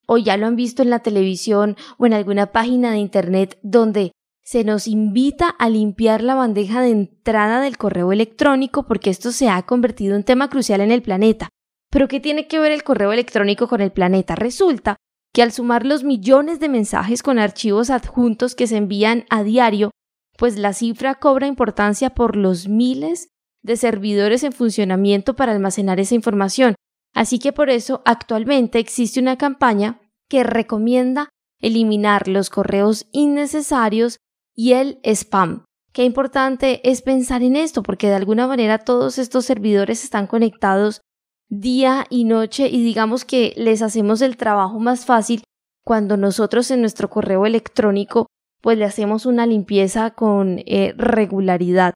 o 0.08 0.18
ya 0.18 0.36
lo 0.36 0.46
han 0.46 0.58
visto 0.58 0.82
en 0.82 0.90
la 0.90 1.00
televisión 1.00 1.78
o 1.98 2.06
en 2.06 2.12
alguna 2.12 2.52
página 2.52 2.92
de 2.92 2.98
Internet 2.98 3.58
donde 3.64 4.12
se 4.44 4.66
nos 4.66 4.90
invita 4.90 5.48
a 5.48 5.70
limpiar 5.70 6.22
la 6.22 6.36
bandeja 6.36 6.82
de 6.82 6.90
entrada 6.90 7.62
del 7.62 7.78
correo 7.78 8.12
electrónico 8.12 8.84
porque 8.84 9.10
esto 9.10 9.32
se 9.32 9.48
ha 9.48 9.62
convertido 9.62 10.18
en 10.18 10.26
tema 10.26 10.50
crucial 10.50 10.82
en 10.82 10.92
el 10.92 11.02
planeta. 11.02 11.48
Pero 11.90 12.10
¿qué 12.10 12.20
tiene 12.20 12.50
que 12.50 12.60
ver 12.60 12.74
el 12.74 12.84
correo 12.84 13.14
electrónico 13.14 13.70
con 13.70 13.80
el 13.80 13.94
planeta? 13.94 14.36
Resulta 14.36 14.98
que 15.34 15.42
al 15.42 15.52
sumar 15.52 15.86
los 15.86 16.04
millones 16.04 16.60
de 16.60 16.70
mensajes 16.70 17.24
con 17.24 17.40
archivos 17.40 17.90
adjuntos 17.90 18.54
que 18.56 18.68
se 18.68 18.78
envían 18.78 19.26
a 19.30 19.44
diario, 19.44 19.92
pues 20.38 20.58
la 20.58 20.74
cifra 20.74 21.16
cobra 21.16 21.48
importancia 21.48 22.12
por 22.12 22.36
los 22.36 22.68
miles 22.68 23.30
de 23.64 23.78
servidores 23.78 24.44
en 24.44 24.52
funcionamiento 24.52 25.36
para 25.36 25.52
almacenar 25.52 26.00
esa 26.00 26.16
información. 26.16 26.76
Así 27.16 27.40
que 27.40 27.52
por 27.52 27.70
eso 27.70 28.02
actualmente 28.06 28.80
existe 28.80 29.20
una 29.20 29.38
campaña 29.38 30.02
que 30.30 30.44
recomienda 30.44 31.30
eliminar 31.60 32.28
los 32.28 32.50
correos 32.50 33.08
innecesarios 33.12 34.18
y 34.56 34.74
el 34.74 35.00
spam. 35.04 35.66
Qué 35.94 36.04
importante 36.04 36.88
es 36.90 37.02
pensar 37.02 37.44
en 37.44 37.56
esto 37.56 37.84
porque 37.84 38.08
de 38.08 38.16
alguna 38.16 38.48
manera 38.48 38.80
todos 38.80 39.18
estos 39.18 39.46
servidores 39.46 40.04
están 40.04 40.28
conectados 40.28 41.02
día 41.50 42.06
y 42.10 42.24
noche 42.24 42.68
y 42.68 42.84
digamos 42.84 43.26
que 43.26 43.54
les 43.58 43.82
hacemos 43.82 44.22
el 44.22 44.38
trabajo 44.38 44.80
más 44.80 45.06
fácil 45.06 45.44
cuando 45.84 46.18
nosotros 46.18 46.72
en 46.72 46.82
nuestro 46.82 47.10
correo 47.10 47.46
electrónico 47.46 48.28
pues 48.62 48.78
le 48.78 48.86
hacemos 48.86 49.26
una 49.26 49.46
limpieza 49.46 50.12
con 50.12 50.60
eh, 50.66 50.94
regularidad. 50.98 51.94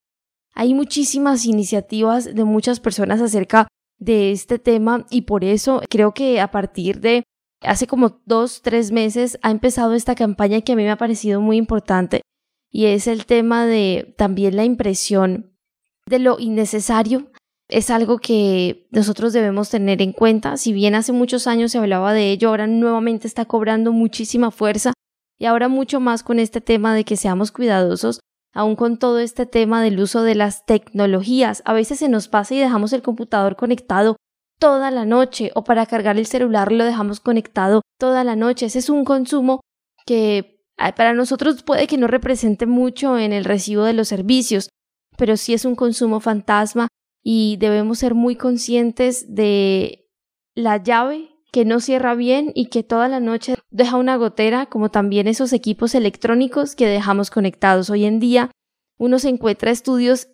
Hay 0.53 0.73
muchísimas 0.73 1.45
iniciativas 1.45 2.35
de 2.35 2.43
muchas 2.43 2.79
personas 2.79 3.21
acerca 3.21 3.67
de 3.99 4.31
este 4.31 4.59
tema 4.59 5.05
y 5.09 5.21
por 5.21 5.43
eso 5.43 5.81
creo 5.89 6.13
que 6.13 6.41
a 6.41 6.51
partir 6.51 6.99
de 6.99 7.23
hace 7.61 7.87
como 7.87 8.21
dos, 8.25 8.61
tres 8.61 8.91
meses 8.91 9.39
ha 9.41 9.51
empezado 9.51 9.93
esta 9.93 10.13
campaña 10.13 10.61
que 10.61 10.73
a 10.73 10.75
mí 10.75 10.83
me 10.83 10.91
ha 10.91 10.97
parecido 10.97 11.41
muy 11.41 11.57
importante 11.57 12.21
y 12.69 12.85
es 12.85 13.07
el 13.07 13.25
tema 13.25 13.65
de 13.65 14.13
también 14.17 14.55
la 14.55 14.65
impresión 14.65 15.57
de 16.05 16.19
lo 16.19 16.37
innecesario 16.39 17.31
es 17.69 17.89
algo 17.89 18.19
que 18.19 18.87
nosotros 18.91 19.33
debemos 19.33 19.69
tener 19.69 20.01
en 20.01 20.13
cuenta. 20.13 20.57
Si 20.57 20.71
bien 20.71 20.95
hace 20.95 21.11
muchos 21.11 21.47
años 21.47 21.71
se 21.71 21.77
hablaba 21.77 22.13
de 22.13 22.31
ello, 22.31 22.49
ahora 22.49 22.67
nuevamente 22.67 23.27
está 23.27 23.45
cobrando 23.45 23.91
muchísima 23.91 24.51
fuerza 24.51 24.93
y 25.37 25.45
ahora 25.45 25.67
mucho 25.67 25.99
más 25.99 26.23
con 26.23 26.39
este 26.39 26.61
tema 26.61 26.95
de 26.95 27.03
que 27.03 27.17
seamos 27.17 27.51
cuidadosos, 27.51 28.21
aún 28.53 28.75
con 28.75 28.97
todo 28.97 29.19
este 29.19 29.45
tema 29.45 29.83
del 29.83 29.99
uso 29.99 30.23
de 30.23 30.35
las 30.35 30.65
tecnologías. 30.65 31.61
A 31.65 31.73
veces 31.73 31.99
se 31.99 32.09
nos 32.09 32.27
pasa 32.27 32.55
y 32.55 32.59
dejamos 32.59 32.93
el 32.93 33.01
computador 33.01 33.55
conectado 33.55 34.15
toda 34.59 34.89
la 34.89 35.05
noche 35.05 35.51
o 35.53 35.63
para 35.63 35.85
cargar 35.85 36.17
el 36.17 36.25
celular 36.25 36.71
lo 36.71 36.83
dejamos 36.83 37.19
conectado 37.19 37.81
toda 37.99 38.23
la 38.23 38.35
noche. 38.35 38.67
Ese 38.67 38.79
es 38.79 38.89
un 38.89 39.05
consumo 39.05 39.61
que 40.05 40.63
para 40.95 41.13
nosotros 41.13 41.63
puede 41.63 41.87
que 41.87 41.97
no 41.97 42.07
represente 42.07 42.65
mucho 42.65 43.17
en 43.17 43.33
el 43.33 43.45
recibo 43.45 43.83
de 43.83 43.93
los 43.93 44.07
servicios, 44.07 44.69
pero 45.17 45.35
sí 45.37 45.53
es 45.53 45.65
un 45.65 45.75
consumo 45.75 46.19
fantasma 46.19 46.87
y 47.29 47.57
debemos 47.57 47.99
ser 47.99 48.15
muy 48.15 48.37
conscientes 48.37 49.35
de 49.35 50.07
la 50.55 50.81
llave 50.81 51.27
que 51.51 51.65
no 51.65 51.81
cierra 51.81 52.15
bien 52.15 52.53
y 52.55 52.67
que 52.67 52.83
toda 52.83 53.09
la 53.09 53.19
noche 53.19 53.55
deja 53.69 53.97
una 53.97 54.15
gotera, 54.15 54.67
como 54.67 54.91
también 54.91 55.27
esos 55.27 55.51
equipos 55.51 55.93
electrónicos 55.93 56.73
que 56.73 56.87
dejamos 56.87 57.29
conectados. 57.29 57.89
Hoy 57.89 58.05
en 58.05 58.21
día 58.21 58.49
uno 58.97 59.19
se 59.19 59.27
encuentra 59.27 59.71
estudios 59.71 60.29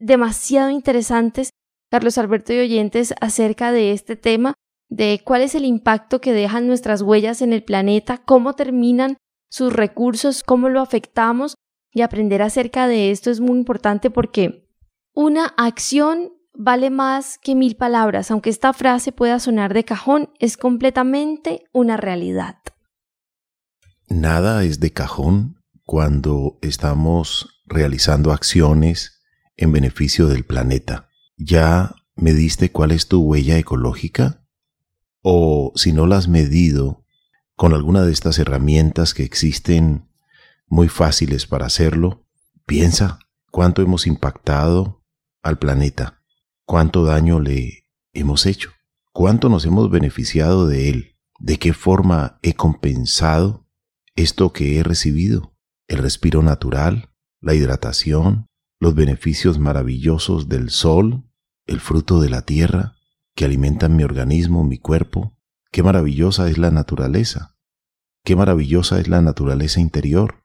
demasiado 0.00 0.70
interesantes, 0.70 1.50
Carlos 1.92 2.18
Alberto 2.18 2.52
y 2.52 2.58
oyentes, 2.58 3.14
acerca 3.20 3.70
de 3.70 3.92
este 3.92 4.16
tema, 4.16 4.54
de 4.88 5.20
cuál 5.24 5.42
es 5.42 5.54
el 5.54 5.64
impacto 5.64 6.20
que 6.20 6.32
dejan 6.32 6.66
nuestras 6.66 7.02
huellas 7.02 7.40
en 7.40 7.52
el 7.52 7.62
planeta, 7.62 8.18
cómo 8.18 8.54
terminan 8.54 9.16
sus 9.48 9.72
recursos, 9.72 10.42
cómo 10.42 10.68
lo 10.68 10.80
afectamos 10.80 11.54
y 11.92 12.00
aprender 12.00 12.42
acerca 12.42 12.88
de 12.88 13.12
esto 13.12 13.30
es 13.30 13.38
muy 13.38 13.56
importante 13.56 14.10
porque 14.10 14.71
una 15.14 15.46
acción 15.56 16.32
vale 16.54 16.90
más 16.90 17.38
que 17.38 17.54
mil 17.54 17.76
palabras, 17.76 18.30
aunque 18.30 18.50
esta 18.50 18.72
frase 18.72 19.12
pueda 19.12 19.38
sonar 19.38 19.74
de 19.74 19.84
cajón, 19.84 20.30
es 20.38 20.56
completamente 20.56 21.64
una 21.72 21.96
realidad. 21.96 22.56
Nada 24.08 24.64
es 24.64 24.80
de 24.80 24.92
cajón 24.92 25.56
cuando 25.84 26.58
estamos 26.62 27.62
realizando 27.66 28.32
acciones 28.32 29.22
en 29.56 29.72
beneficio 29.72 30.28
del 30.28 30.44
planeta. 30.44 31.08
¿Ya 31.36 31.94
mediste 32.14 32.70
cuál 32.70 32.92
es 32.92 33.08
tu 33.08 33.22
huella 33.22 33.58
ecológica? 33.58 34.44
O 35.22 35.72
si 35.76 35.92
no 35.92 36.06
la 36.06 36.18
has 36.18 36.28
medido, 36.28 37.04
con 37.56 37.74
alguna 37.74 38.02
de 38.02 38.12
estas 38.12 38.38
herramientas 38.38 39.14
que 39.14 39.22
existen 39.22 40.08
muy 40.66 40.88
fáciles 40.88 41.46
para 41.46 41.66
hacerlo, 41.66 42.26
piensa 42.66 43.18
cuánto 43.50 43.82
hemos 43.82 44.06
impactado 44.06 45.01
al 45.42 45.58
planeta, 45.58 46.22
cuánto 46.64 47.04
daño 47.04 47.40
le 47.40 47.86
hemos 48.12 48.46
hecho, 48.46 48.70
cuánto 49.12 49.48
nos 49.48 49.64
hemos 49.64 49.90
beneficiado 49.90 50.66
de 50.66 50.90
él, 50.90 51.16
de 51.38 51.58
qué 51.58 51.72
forma 51.72 52.38
he 52.42 52.54
compensado 52.54 53.68
esto 54.14 54.52
que 54.52 54.78
he 54.78 54.82
recibido, 54.82 55.56
el 55.88 55.98
respiro 55.98 56.42
natural, 56.42 57.10
la 57.40 57.54
hidratación, 57.54 58.46
los 58.78 58.94
beneficios 58.94 59.58
maravillosos 59.58 60.48
del 60.48 60.70
sol, 60.70 61.24
el 61.66 61.80
fruto 61.80 62.20
de 62.20 62.30
la 62.30 62.42
tierra, 62.42 62.96
que 63.34 63.44
alimentan 63.44 63.96
mi 63.96 64.04
organismo, 64.04 64.64
mi 64.64 64.78
cuerpo. 64.78 65.38
Qué 65.70 65.82
maravillosa 65.82 66.48
es 66.50 66.58
la 66.58 66.70
naturaleza. 66.70 67.56
Qué 68.24 68.36
maravillosa 68.36 69.00
es 69.00 69.08
la 69.08 69.22
naturaleza 69.22 69.80
interior. 69.80 70.44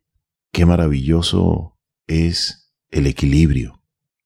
Qué 0.51 0.65
maravilloso 0.65 1.77
es 2.07 2.73
el 2.89 3.07
equilibrio. 3.07 3.76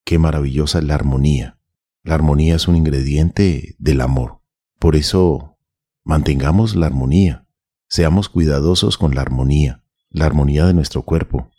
Qué 0.04 0.20
maravillosa 0.20 0.80
es 0.80 0.86
la 0.86 0.96
armonía. 0.96 1.60
La 2.04 2.16
armonía 2.16 2.56
es 2.56 2.68
un 2.68 2.76
ingrediente 2.76 3.76
del 3.78 4.02
amor. 4.02 4.42
Por 4.80 4.96
eso, 4.96 5.60
mantengamos 6.04 6.76
la 6.76 6.88
armonía. 6.88 7.48
Seamos 7.88 8.30
cuidadosos 8.30 8.98
con 8.98 9.14
la 9.14 9.22
armonía, 9.22 9.84
la 10.10 10.26
armonía 10.26 10.66
de 10.66 10.74
nuestro 10.74 11.04
cuerpo, 11.04 11.52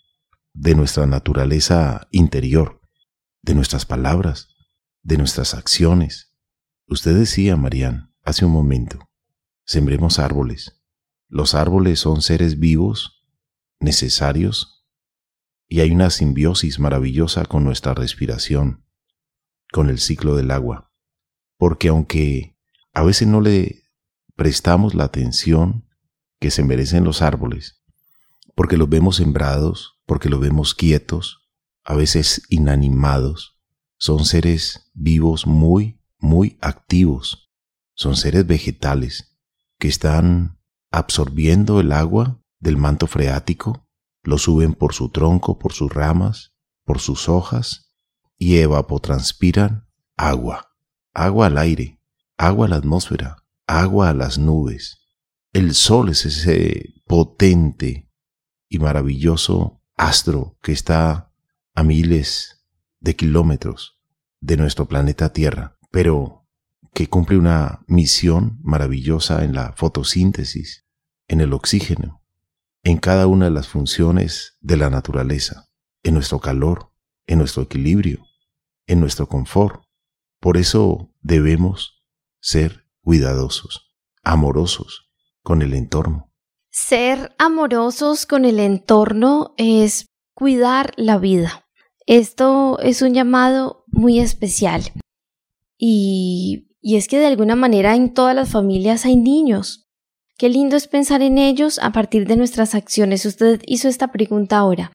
de 0.54 0.74
nuestra 0.74 1.06
naturaleza 1.06 2.08
interior, 2.10 2.80
de 3.42 3.54
nuestras 3.54 3.86
palabras, 3.86 4.48
de 5.02 5.18
nuestras 5.18 5.54
acciones. 5.54 6.34
Usted 6.86 7.16
decía, 7.16 7.56
Marian, 7.56 8.14
hace 8.24 8.44
un 8.44 8.52
momento, 8.52 8.98
sembremos 9.64 10.18
árboles. 10.18 10.82
Los 11.28 11.54
árboles 11.54 12.00
son 12.00 12.22
seres 12.22 12.58
vivos, 12.58 13.24
necesarios, 13.80 14.81
y 15.72 15.80
hay 15.80 15.90
una 15.90 16.10
simbiosis 16.10 16.78
maravillosa 16.78 17.46
con 17.46 17.64
nuestra 17.64 17.94
respiración, 17.94 18.84
con 19.72 19.88
el 19.88 20.00
ciclo 20.00 20.36
del 20.36 20.50
agua, 20.50 20.92
porque 21.56 21.88
aunque 21.88 22.58
a 22.92 23.02
veces 23.02 23.26
no 23.26 23.40
le 23.40 23.84
prestamos 24.36 24.94
la 24.94 25.04
atención 25.04 25.88
que 26.40 26.50
se 26.50 26.62
merecen 26.62 27.04
los 27.04 27.22
árboles, 27.22 27.82
porque 28.54 28.76
los 28.76 28.86
vemos 28.90 29.16
sembrados, 29.16 29.98
porque 30.04 30.28
los 30.28 30.40
vemos 30.40 30.74
quietos, 30.74 31.48
a 31.84 31.94
veces 31.94 32.42
inanimados. 32.50 33.58
Son 33.96 34.26
seres 34.26 34.90
vivos 34.92 35.46
muy, 35.46 35.98
muy 36.18 36.58
activos. 36.60 37.50
Son 37.94 38.14
seres 38.14 38.46
vegetales 38.46 39.38
que 39.78 39.88
están 39.88 40.58
absorbiendo 40.90 41.80
el 41.80 41.92
agua 41.92 42.42
del 42.58 42.76
manto 42.76 43.06
freático, 43.06 43.81
lo 44.22 44.38
suben 44.38 44.74
por 44.74 44.94
su 44.94 45.08
tronco, 45.10 45.58
por 45.58 45.72
sus 45.72 45.92
ramas, 45.92 46.52
por 46.84 47.00
sus 47.00 47.28
hojas 47.28 47.92
y 48.38 48.58
evapotranspiran 48.58 49.88
agua, 50.16 50.72
agua 51.12 51.46
al 51.46 51.58
aire, 51.58 52.00
agua 52.36 52.66
a 52.66 52.70
la 52.70 52.76
atmósfera, 52.76 53.44
agua 53.66 54.10
a 54.10 54.14
las 54.14 54.38
nubes, 54.38 55.02
el 55.52 55.74
sol 55.74 56.08
es 56.08 56.24
ese 56.24 56.94
potente 57.06 58.08
y 58.68 58.78
maravilloso 58.78 59.82
astro 59.96 60.56
que 60.62 60.72
está 60.72 61.30
a 61.74 61.82
miles 61.82 62.64
de 63.00 63.16
kilómetros 63.16 64.00
de 64.40 64.56
nuestro 64.56 64.88
planeta 64.88 65.32
Tierra, 65.32 65.78
pero 65.90 66.48
que 66.94 67.08
cumple 67.08 67.36
una 67.36 67.84
misión 67.86 68.58
maravillosa 68.62 69.44
en 69.44 69.54
la 69.54 69.72
fotosíntesis, 69.74 70.86
en 71.28 71.42
el 71.42 71.52
oxígeno, 71.52 72.21
en 72.84 72.98
cada 72.98 73.26
una 73.26 73.46
de 73.46 73.50
las 73.52 73.68
funciones 73.68 74.56
de 74.60 74.76
la 74.76 74.90
naturaleza, 74.90 75.68
en 76.02 76.14
nuestro 76.14 76.40
calor, 76.40 76.92
en 77.26 77.38
nuestro 77.38 77.62
equilibrio, 77.62 78.24
en 78.86 79.00
nuestro 79.00 79.28
confort. 79.28 79.84
Por 80.40 80.56
eso 80.56 81.12
debemos 81.20 82.02
ser 82.40 82.88
cuidadosos, 83.02 83.94
amorosos, 84.24 85.10
con 85.42 85.62
el 85.62 85.74
entorno. 85.74 86.32
Ser 86.70 87.34
amorosos 87.38 88.26
con 88.26 88.44
el 88.44 88.58
entorno 88.58 89.54
es 89.56 90.06
cuidar 90.34 90.92
la 90.96 91.18
vida. 91.18 91.66
Esto 92.06 92.78
es 92.80 93.02
un 93.02 93.14
llamado 93.14 93.84
muy 93.86 94.18
especial. 94.18 94.82
Y, 95.76 96.68
y 96.80 96.96
es 96.96 97.08
que 97.08 97.18
de 97.18 97.26
alguna 97.26 97.56
manera 97.56 97.94
en 97.94 98.12
todas 98.12 98.34
las 98.34 98.50
familias 98.50 99.04
hay 99.04 99.16
niños. 99.16 99.81
Qué 100.42 100.48
lindo 100.48 100.74
es 100.74 100.88
pensar 100.88 101.22
en 101.22 101.38
ellos 101.38 101.78
a 101.80 101.92
partir 101.92 102.26
de 102.26 102.36
nuestras 102.36 102.74
acciones. 102.74 103.24
Usted 103.26 103.62
hizo 103.64 103.86
esta 103.86 104.08
pregunta 104.08 104.58
ahora. 104.58 104.90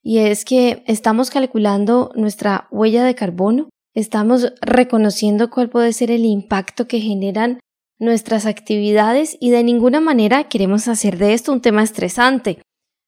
Y 0.00 0.18
es 0.18 0.44
que 0.44 0.84
estamos 0.86 1.30
calculando 1.30 2.12
nuestra 2.14 2.68
huella 2.70 3.02
de 3.02 3.16
carbono, 3.16 3.68
estamos 3.96 4.52
reconociendo 4.60 5.50
cuál 5.50 5.70
puede 5.70 5.92
ser 5.92 6.12
el 6.12 6.24
impacto 6.24 6.86
que 6.86 7.00
generan 7.00 7.58
nuestras 7.98 8.46
actividades 8.46 9.36
y 9.40 9.50
de 9.50 9.64
ninguna 9.64 10.00
manera 10.00 10.44
queremos 10.44 10.86
hacer 10.86 11.18
de 11.18 11.34
esto 11.34 11.50
un 11.50 11.62
tema 11.62 11.82
estresante 11.82 12.62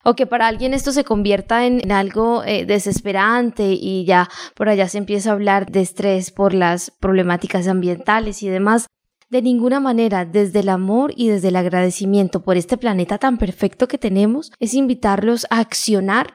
o 0.05 0.17
que 0.17 0.27
para 0.27 0.49
alguien 0.49 0.75
esto 0.75 0.91
se 0.91 1.05
convierta 1.05 1.64
en, 1.64 1.93
algo 1.93 2.43
eh, 2.43 2.64
desesperante 2.64 3.69
y 3.71 4.05
ya 4.05 4.29
por 4.57 4.69
allá 4.69 4.88
se 4.88 4.99
empieza 4.99 5.31
a 5.31 5.35
hablar 5.35 5.71
de 5.71 5.83
estrés 5.83 6.33
por 6.33 6.55
las 6.55 6.91
problemáticas 6.91 7.69
ambientales 7.69 8.43
y 8.43 8.49
demás. 8.49 8.88
De 9.31 9.43
ninguna 9.43 9.79
manera, 9.79 10.25
desde 10.25 10.61
el 10.61 10.71
amor 10.71 11.12
y 11.14 11.29
desde 11.29 11.49
el 11.49 11.57
agradecimiento 11.57 12.43
por 12.43 12.57
este 12.57 12.79
planeta 12.79 13.19
tan 13.19 13.37
perfecto 13.37 13.87
que 13.87 13.99
tenemos, 13.99 14.51
es 14.59 14.73
invitarlos 14.73 15.47
a 15.51 15.61
accionar 15.61 16.35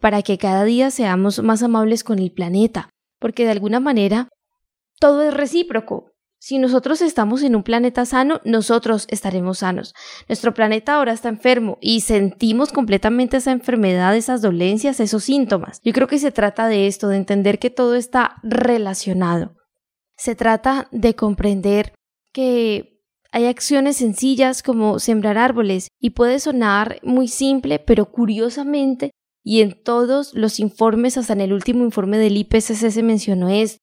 para 0.00 0.20
que 0.20 0.36
cada 0.36 0.64
día 0.64 0.90
seamos 0.90 1.42
más 1.42 1.62
amables 1.62 2.04
con 2.04 2.18
el 2.18 2.32
planeta, 2.32 2.90
porque 3.18 3.44
de 3.44 3.52
alguna 3.52 3.80
manera 3.80 4.28
todo 5.00 5.22
es 5.22 5.32
recíproco. 5.32 6.10
Si 6.38 6.58
nosotros 6.58 7.00
estamos 7.00 7.42
en 7.42 7.56
un 7.56 7.62
planeta 7.62 8.04
sano, 8.04 8.42
nosotros 8.44 9.06
estaremos 9.08 9.60
sanos. 9.60 9.94
Nuestro 10.28 10.52
planeta 10.52 10.96
ahora 10.96 11.14
está 11.14 11.30
enfermo 11.30 11.78
y 11.80 12.02
sentimos 12.02 12.70
completamente 12.70 13.38
esa 13.38 13.52
enfermedad, 13.52 14.14
esas 14.14 14.42
dolencias, 14.42 15.00
esos 15.00 15.24
síntomas. 15.24 15.80
Yo 15.82 15.94
creo 15.94 16.06
que 16.06 16.18
se 16.18 16.30
trata 16.30 16.68
de 16.68 16.86
esto, 16.86 17.08
de 17.08 17.16
entender 17.16 17.58
que 17.58 17.70
todo 17.70 17.94
está 17.94 18.36
relacionado. 18.42 19.54
Se 20.18 20.34
trata 20.34 20.88
de 20.92 21.14
comprender 21.14 21.94
que 22.34 23.00
hay 23.32 23.46
acciones 23.46 23.96
sencillas 23.96 24.62
como 24.62 24.98
sembrar 24.98 25.38
árboles 25.38 25.88
y 25.98 26.10
puede 26.10 26.38
sonar 26.38 26.98
muy 27.02 27.28
simple, 27.28 27.78
pero 27.78 28.12
curiosamente 28.12 29.10
y 29.42 29.62
en 29.62 29.82
todos 29.82 30.34
los 30.34 30.60
informes, 30.60 31.16
hasta 31.16 31.32
en 31.32 31.40
el 31.40 31.52
último 31.52 31.84
informe 31.84 32.18
del 32.18 32.36
IPCC 32.36 32.90
se 32.90 33.02
mencionó 33.02 33.48
esto 33.48 33.78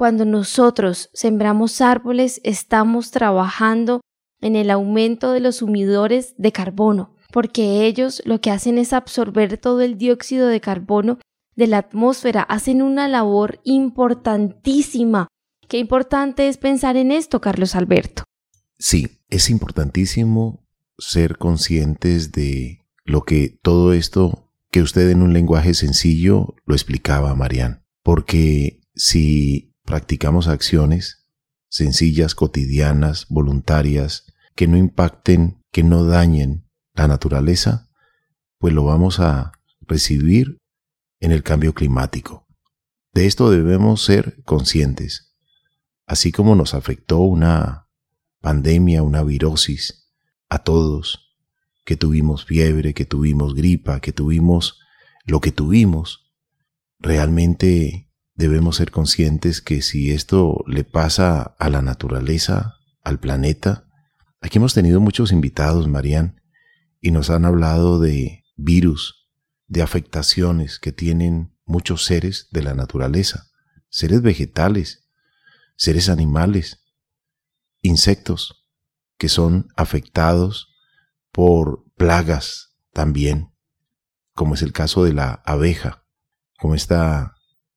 cuando 0.00 0.24
nosotros 0.24 1.10
sembramos 1.12 1.82
árboles, 1.82 2.40
estamos 2.42 3.10
trabajando 3.10 4.00
en 4.40 4.56
el 4.56 4.70
aumento 4.70 5.32
de 5.32 5.40
los 5.40 5.56
sumidores 5.56 6.34
de 6.38 6.52
carbono, 6.52 7.16
porque 7.30 7.84
ellos 7.84 8.22
lo 8.24 8.40
que 8.40 8.50
hacen 8.50 8.78
es 8.78 8.94
absorber 8.94 9.58
todo 9.58 9.82
el 9.82 9.98
dióxido 9.98 10.48
de 10.48 10.62
carbono 10.62 11.18
de 11.54 11.66
la 11.66 11.76
atmósfera, 11.76 12.40
hacen 12.40 12.80
una 12.80 13.08
labor 13.08 13.60
importantísima. 13.62 15.28
Qué 15.70 15.78
importante 15.78 16.48
es 16.48 16.56
pensar 16.56 16.96
en 16.96 17.12
esto, 17.12 17.40
Carlos 17.40 17.76
Alberto. 17.76 18.24
Sí, 18.80 19.20
es 19.28 19.50
importantísimo 19.50 20.66
ser 20.98 21.38
conscientes 21.38 22.32
de 22.32 22.80
lo 23.04 23.22
que 23.22 23.56
todo 23.62 23.92
esto 23.92 24.50
que 24.72 24.82
usted 24.82 25.08
en 25.10 25.22
un 25.22 25.32
lenguaje 25.32 25.74
sencillo 25.74 26.56
lo 26.66 26.74
explicaba, 26.74 27.36
Marian, 27.36 27.84
porque 28.02 28.80
si 28.96 29.72
practicamos 29.84 30.48
acciones 30.48 31.28
sencillas, 31.68 32.34
cotidianas, 32.34 33.26
voluntarias, 33.28 34.24
que 34.56 34.66
no 34.66 34.76
impacten, 34.76 35.62
que 35.70 35.84
no 35.84 36.04
dañen 36.04 36.68
la 36.94 37.06
naturaleza, 37.06 37.88
pues 38.58 38.74
lo 38.74 38.82
vamos 38.82 39.20
a 39.20 39.52
recibir 39.82 40.58
en 41.20 41.30
el 41.30 41.44
cambio 41.44 41.74
climático. 41.74 42.48
De 43.14 43.26
esto 43.26 43.52
debemos 43.52 44.02
ser 44.02 44.42
conscientes. 44.42 45.29
Así 46.10 46.32
como 46.32 46.56
nos 46.56 46.74
afectó 46.74 47.20
una 47.20 47.86
pandemia, 48.40 49.04
una 49.04 49.22
virosis 49.22 50.10
a 50.48 50.58
todos, 50.58 51.36
que 51.84 51.96
tuvimos 51.96 52.44
fiebre, 52.44 52.94
que 52.94 53.04
tuvimos 53.04 53.54
gripa, 53.54 54.00
que 54.00 54.12
tuvimos 54.12 54.80
lo 55.24 55.40
que 55.40 55.52
tuvimos, 55.52 56.32
realmente 56.98 58.10
debemos 58.34 58.74
ser 58.74 58.90
conscientes 58.90 59.62
que 59.62 59.82
si 59.82 60.10
esto 60.10 60.64
le 60.66 60.82
pasa 60.82 61.54
a 61.60 61.70
la 61.70 61.80
naturaleza, 61.80 62.74
al 63.04 63.20
planeta, 63.20 63.86
aquí 64.40 64.58
hemos 64.58 64.74
tenido 64.74 64.98
muchos 64.98 65.30
invitados, 65.30 65.86
Marían, 65.86 66.42
y 67.00 67.12
nos 67.12 67.30
han 67.30 67.44
hablado 67.44 68.00
de 68.00 68.42
virus, 68.56 69.28
de 69.68 69.82
afectaciones 69.82 70.80
que 70.80 70.90
tienen 70.90 71.56
muchos 71.66 72.04
seres 72.04 72.48
de 72.50 72.64
la 72.64 72.74
naturaleza, 72.74 73.46
seres 73.90 74.22
vegetales, 74.22 74.99
seres 75.80 76.10
animales, 76.10 76.84
insectos, 77.80 78.66
que 79.16 79.30
son 79.30 79.68
afectados 79.76 80.74
por 81.32 81.86
plagas 81.96 82.76
también, 82.92 83.54
como 84.34 84.56
es 84.56 84.60
el 84.60 84.74
caso 84.74 85.04
de 85.04 85.14
la 85.14 85.42
abeja, 85.46 86.04
como 86.58 86.74
esta 86.74 87.34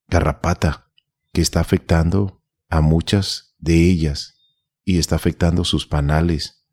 garrapata 0.10 0.92
que 1.32 1.40
está 1.40 1.62
afectando 1.62 2.44
a 2.68 2.82
muchas 2.82 3.56
de 3.58 3.90
ellas 3.90 4.36
y 4.84 5.00
está 5.00 5.16
afectando 5.16 5.64
sus 5.64 5.88
panales, 5.88 6.66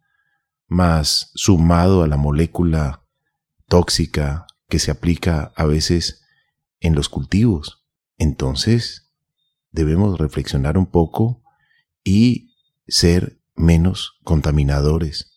más 0.67 1.31
sumado 1.37 2.03
a 2.03 2.09
la 2.09 2.17
molécula 2.17 3.07
tóxica 3.69 4.49
que 4.69 4.81
se 4.81 4.91
aplica 4.91 5.53
a 5.55 5.65
veces 5.65 6.25
en 6.81 6.97
los 6.97 7.09
cultivos. 7.09 7.87
Entonces, 8.19 9.10
debemos 9.71 10.19
reflexionar 10.19 10.77
un 10.79 10.87
poco 10.87 11.43
y 12.05 12.55
ser 12.89 13.41
menos 13.55 14.19
contaminadores, 14.25 15.33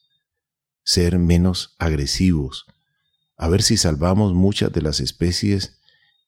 ser 0.83 1.19
menos 1.19 1.75
agresivos, 1.79 2.65
a 3.37 3.47
ver 3.47 3.61
si 3.63 3.77
salvamos 3.77 4.33
muchas 4.33 4.71
de 4.71 4.81
las 4.81 4.99
especies 4.99 5.79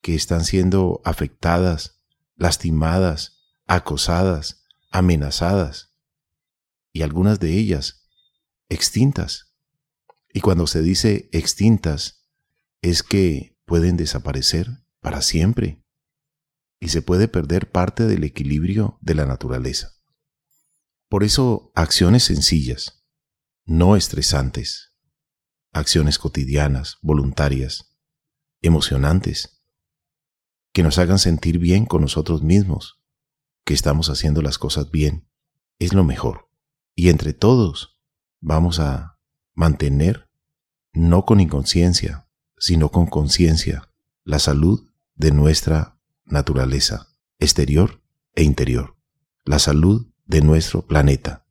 que 0.02 0.15
están 0.15 0.44
siendo 0.44 1.02
afectadas, 1.06 2.00
lastimadas, 2.36 3.39
acosadas, 3.68 4.65
amenazadas, 4.91 5.94
y 6.91 7.02
algunas 7.02 7.39
de 7.39 7.58
ellas 7.58 8.08
extintas. 8.70 9.54
Y 10.34 10.41
cuando 10.41 10.68
se 10.68 10.82
dice 10.82 11.30
extintas, 11.32 12.26
es 12.82 13.04
que 13.04 13.58
pueden 13.65 13.98
desaparecer 13.98 14.68
para 15.02 15.22
siempre 15.22 15.85
y 16.86 16.89
se 16.89 17.02
puede 17.02 17.28
perder 17.28 17.71
parte 17.71 18.06
del 18.06 18.24
equilibrio 18.24 19.00
de 19.02 19.15
la 19.15 19.26
naturaleza. 19.26 19.95
Por 21.10 21.24
eso, 21.24 21.71
acciones 21.74 22.26
sencillas, 22.26 23.08
no 23.65 23.95
estresantes, 23.95 24.93
acciones 25.71 26.19
cotidianas, 26.19 26.98
voluntarias, 27.02 27.98
emocionantes, 28.62 29.63
que 30.74 30.84
nos 30.84 31.00
hagan 31.00 31.17
sentir 31.17 31.58
bien 31.58 31.88
con 31.88 32.02
nosotros 32.02 32.43
mismos, 32.43 33.02
que 33.63 33.74
estamos 33.74 34.12
haciendo 34.12 34.43
las 34.43 34.60
cosas 34.60 34.91
bien, 34.91 35.28
es 35.80 35.91
lo 35.91 36.04
mejor. 36.04 36.52
Y 36.93 37.10
entre 37.10 37.34
todos 37.34 38.00
vamos 38.41 38.80
a 38.80 39.19
mantener, 39.56 40.30
no 40.93 41.26
con 41.26 41.39
inconsciencia, 41.39 42.30
sino 42.60 42.91
con 42.91 43.08
conciencia, 43.08 43.91
la 44.24 44.38
salud 44.38 44.88
de 45.15 45.32
nuestra 45.32 45.95
naturaleza, 46.26 47.10
exterior 47.40 48.02
e 48.34 48.44
interior, 48.44 48.96
la 49.46 49.60
salud 49.60 50.08
de 50.26 50.42
nuestro 50.42 50.86
planeta, 50.86 51.46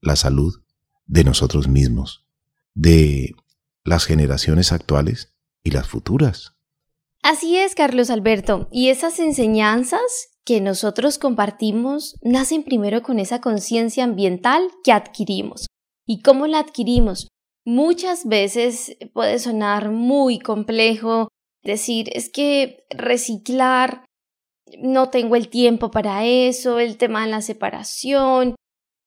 la 0.00 0.16
salud 0.16 0.62
de 1.06 1.24
nosotros 1.24 1.68
mismos, 1.68 2.26
de 2.74 3.34
las 3.84 4.04
generaciones 4.04 4.72
actuales 4.72 5.34
y 5.62 5.70
las 5.70 5.86
futuras. 5.86 6.54
Así 7.22 7.56
es, 7.56 7.74
Carlos 7.74 8.10
Alberto, 8.10 8.68
y 8.70 8.88
esas 8.88 9.18
enseñanzas 9.18 10.30
que 10.44 10.60
nosotros 10.60 11.18
compartimos 11.18 12.16
nacen 12.22 12.62
primero 12.62 13.02
con 13.02 13.18
esa 13.18 13.40
conciencia 13.40 14.04
ambiental 14.04 14.70
que 14.84 14.92
adquirimos. 14.92 15.66
¿Y 16.06 16.22
cómo 16.22 16.46
la 16.46 16.60
adquirimos? 16.60 17.28
Muchas 17.66 18.26
veces 18.26 18.96
puede 19.12 19.38
sonar 19.38 19.90
muy 19.90 20.38
complejo 20.38 21.28
decir, 21.62 22.08
es 22.14 22.30
que 22.30 22.86
reciclar, 22.90 24.04
no 24.78 25.10
tengo 25.10 25.36
el 25.36 25.48
tiempo 25.48 25.90
para 25.90 26.24
eso, 26.24 26.78
el 26.78 26.96
tema 26.96 27.24
de 27.24 27.30
la 27.30 27.42
separación, 27.42 28.54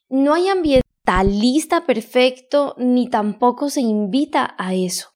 no 0.10 0.34
hay 0.34 0.48
ambientalista 0.48 1.86
perfecto 1.86 2.76
ni 2.78 3.10
tampoco 3.10 3.70
se 3.70 3.82
invita 3.82 4.56
a 4.58 4.74
eso. 4.74 5.10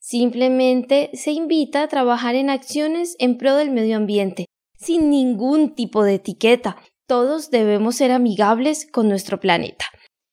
Simplemente 0.00 1.10
se 1.14 1.32
invita 1.32 1.82
a 1.82 1.88
trabajar 1.88 2.34
en 2.34 2.50
acciones 2.50 3.16
en 3.18 3.38
pro 3.38 3.56
del 3.56 3.70
medio 3.70 3.96
ambiente, 3.96 4.46
sin 4.78 5.10
ningún 5.10 5.74
tipo 5.74 6.04
de 6.04 6.14
etiqueta. 6.14 6.76
Todos 7.08 7.50
debemos 7.50 7.96
ser 7.96 8.12
amigables 8.12 8.86
con 8.90 9.08
nuestro 9.08 9.40
planeta. 9.40 9.86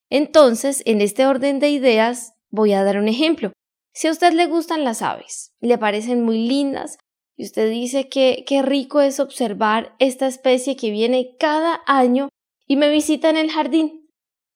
Entonces, 0.09 0.83
en 0.85 1.01
este 1.01 1.25
orden 1.25 1.59
de 1.59 1.69
ideas, 1.69 2.33
Voy 2.55 2.73
a 2.73 2.83
dar 2.83 2.99
un 2.99 3.07
ejemplo. 3.07 3.51
Si 3.95 4.07
a 4.07 4.11
usted 4.11 4.31
le 4.31 4.45
gustan 4.45 4.83
las 4.83 5.01
aves, 5.01 5.53
le 5.59 5.79
parecen 5.79 6.21
muy 6.21 6.47
lindas, 6.47 6.99
y 7.35 7.45
usted 7.45 7.69
dice 7.69 8.09
que 8.09 8.43
qué 8.47 8.61
rico 8.61 9.01
es 9.01 9.19
observar 9.19 9.95
esta 9.99 10.27
especie 10.27 10.75
que 10.75 10.91
viene 10.91 11.35
cada 11.39 11.81
año 11.87 12.29
y 12.67 12.75
me 12.75 12.89
visita 12.89 13.29
en 13.29 13.37
el 13.37 13.51
jardín. 13.51 14.09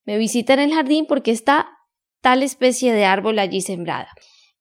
Me 0.04 0.16
visita 0.18 0.54
en 0.54 0.60
el 0.60 0.72
jardín 0.72 1.06
porque 1.06 1.30
está 1.30 1.68
tal 2.22 2.42
especie 2.42 2.92
de 2.92 3.04
árbol 3.04 3.38
allí 3.38 3.60
sembrada. 3.60 4.08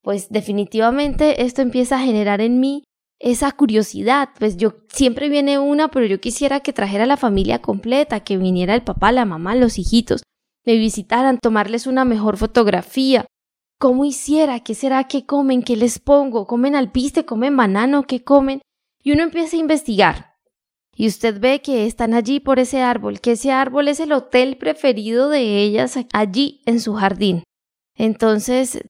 Pues 0.02 0.30
definitivamente 0.30 1.44
esto 1.44 1.62
empieza 1.62 1.98
a 1.98 2.04
generar 2.04 2.42
en 2.42 2.60
mí 2.60 2.84
esa 3.20 3.52
curiosidad, 3.52 4.30
pues 4.38 4.58
yo 4.58 4.76
siempre 4.90 5.28
viene 5.28 5.58
una, 5.58 5.90
pero 5.90 6.06
yo 6.06 6.20
quisiera 6.20 6.60
que 6.60 6.74
trajera 6.74 7.06
la 7.06 7.18
familia 7.18 7.62
completa, 7.62 8.20
que 8.20 8.38
viniera 8.38 8.76
el 8.76 8.84
papá, 8.84 9.12
la 9.12 9.26
mamá, 9.26 9.56
los 9.56 9.80
hijitos, 9.80 10.22
me 10.66 10.76
visitaran, 10.76 11.40
tomarles 11.40 11.88
una 11.88 12.06
mejor 12.06 12.38
fotografía. 12.38 13.26
¿Cómo 13.80 14.06
hiciera? 14.06 14.62
¿Qué 14.62 14.74
será 14.74 15.04
que 15.04 15.26
comen? 15.26 15.62
¿Qué 15.62 15.76
les 15.76 16.00
pongo? 16.00 16.48
¿Comen 16.48 16.76
alpiste? 16.76 17.26
¿Comen 17.26 17.56
banano? 17.56 18.04
¿Qué 18.04 18.24
comen? 18.24 18.62
Y 19.04 19.12
uno 19.12 19.22
empieza 19.24 19.56
a 19.56 19.60
investigar. 19.60 20.34
Y 20.96 21.08
usted 21.08 21.40
ve 21.40 21.62
que 21.62 21.86
están 21.86 22.16
allí 22.16 22.40
por 22.40 22.58
ese 22.58 22.82
árbol, 22.82 23.22
que 23.22 23.34
ese 23.34 23.52
árbol 23.52 23.88
es 23.88 24.00
el 24.00 24.14
hotel 24.14 24.58
preferido 24.58 25.30
de 25.30 25.62
ellas 25.62 25.96
allí 26.12 26.64
en 26.66 26.82
su 26.82 26.96
jardín. 26.96 27.44
Entonces 27.96 28.84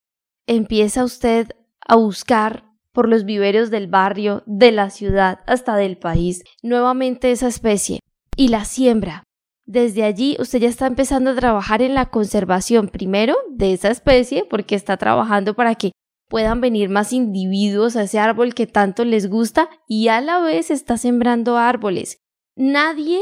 empieza 0.47 1.03
usted 1.03 1.49
a 1.85 1.97
buscar 1.97 2.63
por 2.93 3.09
los 3.09 3.25
viveros 3.25 3.69
del 3.71 3.87
barrio, 3.87 4.41
de 4.45 4.71
la 4.71 4.89
ciudad, 4.89 5.41
hasta 5.47 5.75
del 5.75 5.97
país, 5.97 6.43
nuevamente 6.63 7.31
esa 7.31 7.47
especie, 7.47 7.99
y 8.37 8.47
la 8.47 8.63
siembra, 8.63 9.23
desde 9.67 10.03
allí 10.03 10.37
usted 10.39 10.59
ya 10.59 10.69
está 10.69 10.87
empezando 10.87 11.31
a 11.31 11.35
trabajar 11.35 11.81
en 11.81 11.93
la 11.93 12.07
conservación 12.07 12.87
primero 12.87 13.35
de 13.49 13.73
esa 13.73 13.89
especie 13.91 14.45
porque 14.45 14.75
está 14.75 14.95
trabajando 14.95 15.55
para 15.55 15.75
que 15.75 15.91
puedan 16.29 16.61
venir 16.61 16.89
más 16.89 17.13
individuos 17.13 17.95
a 17.95 18.03
ese 18.03 18.17
árbol 18.17 18.53
que 18.53 18.65
tanto 18.65 19.03
les 19.05 19.29
gusta 19.29 19.69
y 19.87 20.07
a 20.07 20.21
la 20.21 20.39
vez 20.39 20.71
está 20.71 20.97
sembrando 20.97 21.57
árboles. 21.57 22.19
Nadie 22.55 23.19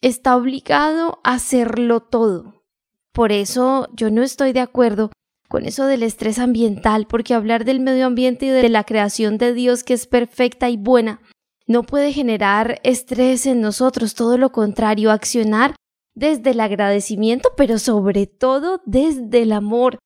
está 0.00 0.34
obligado 0.34 1.20
a 1.24 1.34
hacerlo 1.34 2.00
todo. 2.00 2.64
Por 3.12 3.30
eso 3.30 3.88
yo 3.92 4.10
no 4.10 4.22
estoy 4.22 4.52
de 4.52 4.60
acuerdo 4.60 5.10
con 5.48 5.66
eso 5.66 5.84
del 5.84 6.02
estrés 6.02 6.38
ambiental, 6.38 7.06
porque 7.06 7.34
hablar 7.34 7.66
del 7.66 7.80
medio 7.80 8.06
ambiente 8.06 8.46
y 8.46 8.48
de 8.48 8.70
la 8.70 8.84
creación 8.84 9.36
de 9.36 9.52
Dios 9.52 9.84
que 9.84 9.92
es 9.92 10.06
perfecta 10.06 10.70
y 10.70 10.78
buena 10.78 11.20
no 11.66 11.82
puede 11.82 12.12
generar 12.12 12.80
estrés 12.82 13.46
en 13.46 13.60
nosotros, 13.60 14.14
todo 14.14 14.38
lo 14.38 14.52
contrario, 14.52 15.10
accionar 15.10 15.74
desde 16.14 16.50
el 16.50 16.60
agradecimiento, 16.60 17.50
pero 17.56 17.78
sobre 17.78 18.26
todo 18.26 18.80
desde 18.84 19.42
el 19.42 19.52
amor, 19.52 19.98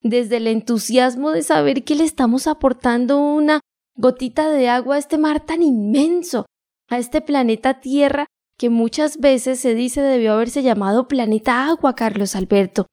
desde 0.00 0.36
el 0.36 0.46
entusiasmo 0.46 1.30
de 1.30 1.42
saber 1.42 1.84
que 1.84 1.94
le 1.94 2.04
estamos 2.04 2.46
aportando 2.46 3.18
una 3.18 3.60
gotita 3.96 4.50
de 4.50 4.68
agua 4.68 4.96
a 4.96 4.98
este 4.98 5.18
mar 5.18 5.40
tan 5.40 5.62
inmenso, 5.62 6.46
a 6.88 6.98
este 6.98 7.20
planeta 7.20 7.80
Tierra 7.80 8.26
que 8.58 8.70
muchas 8.70 9.18
veces 9.18 9.60
se 9.60 9.74
dice 9.74 10.00
debió 10.00 10.34
haberse 10.34 10.62
llamado 10.62 11.08
planeta 11.08 11.66
agua, 11.66 11.94
Carlos 11.94 12.36
Alberto. 12.36 12.86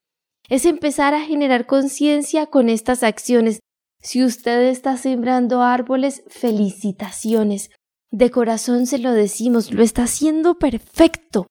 Es 0.50 0.66
empezar 0.66 1.14
a 1.14 1.22
generar 1.22 1.66
conciencia 1.66 2.48
con 2.48 2.70
estas 2.70 3.04
acciones. 3.04 3.60
Si 4.02 4.24
usted 4.24 4.64
está 4.64 4.98
sembrando 4.98 5.62
árboles, 5.62 6.24
felicitaciones. 6.28 7.70
De 8.10 8.32
corazón 8.32 8.88
se 8.88 8.98
lo 8.98 9.14
decimos, 9.14 9.72
lo 9.72 9.84
está 9.84 10.04
haciendo 10.04 10.58
perfecto. 10.58 11.48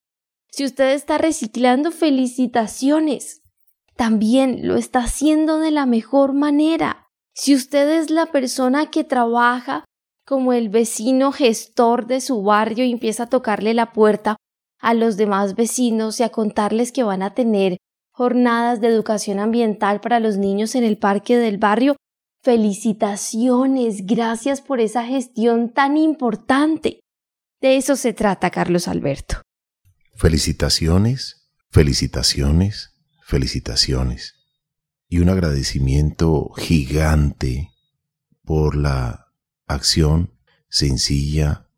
Si 0.50 0.64
usted 0.64 0.92
está 0.92 1.18
reciclando, 1.18 1.90
felicitaciones. 1.90 3.42
También 3.96 4.66
lo 4.66 4.76
está 4.76 5.00
haciendo 5.00 5.58
de 5.58 5.70
la 5.70 5.86
mejor 5.86 6.32
manera. 6.32 7.08
Si 7.34 7.54
usted 7.54 8.00
es 8.00 8.10
la 8.10 8.26
persona 8.26 8.90
que 8.90 9.04
trabaja 9.04 9.84
como 10.26 10.52
el 10.52 10.68
vecino 10.68 11.32
gestor 11.32 12.06
de 12.06 12.20
su 12.20 12.42
barrio 12.42 12.84
y 12.84 12.92
empieza 12.92 13.24
a 13.24 13.28
tocarle 13.28 13.74
la 13.74 13.92
puerta 13.92 14.36
a 14.80 14.94
los 14.94 15.16
demás 15.16 15.54
vecinos 15.54 16.20
y 16.20 16.22
a 16.22 16.30
contarles 16.30 16.92
que 16.92 17.02
van 17.02 17.22
a 17.22 17.34
tener 17.34 17.76
jornadas 18.12 18.80
de 18.80 18.88
educación 18.88 19.38
ambiental 19.38 20.00
para 20.00 20.20
los 20.20 20.36
niños 20.36 20.74
en 20.74 20.84
el 20.84 20.98
parque 20.98 21.36
del 21.36 21.58
barrio, 21.58 21.96
felicitaciones, 22.42 24.06
gracias 24.06 24.60
por 24.60 24.80
esa 24.80 25.04
gestión 25.04 25.70
tan 25.70 25.96
importante. 25.96 27.00
De 27.60 27.76
eso 27.76 27.96
se 27.96 28.12
trata, 28.12 28.50
Carlos 28.50 28.88
Alberto. 28.88 29.42
Felicitaciones, 30.20 31.48
felicitaciones, 31.70 32.94
felicitaciones. 33.22 34.34
Y 35.08 35.20
un 35.20 35.30
agradecimiento 35.30 36.50
gigante 36.58 37.70
por 38.44 38.76
la 38.76 39.32
acción 39.66 40.34
sencilla, 40.68 41.70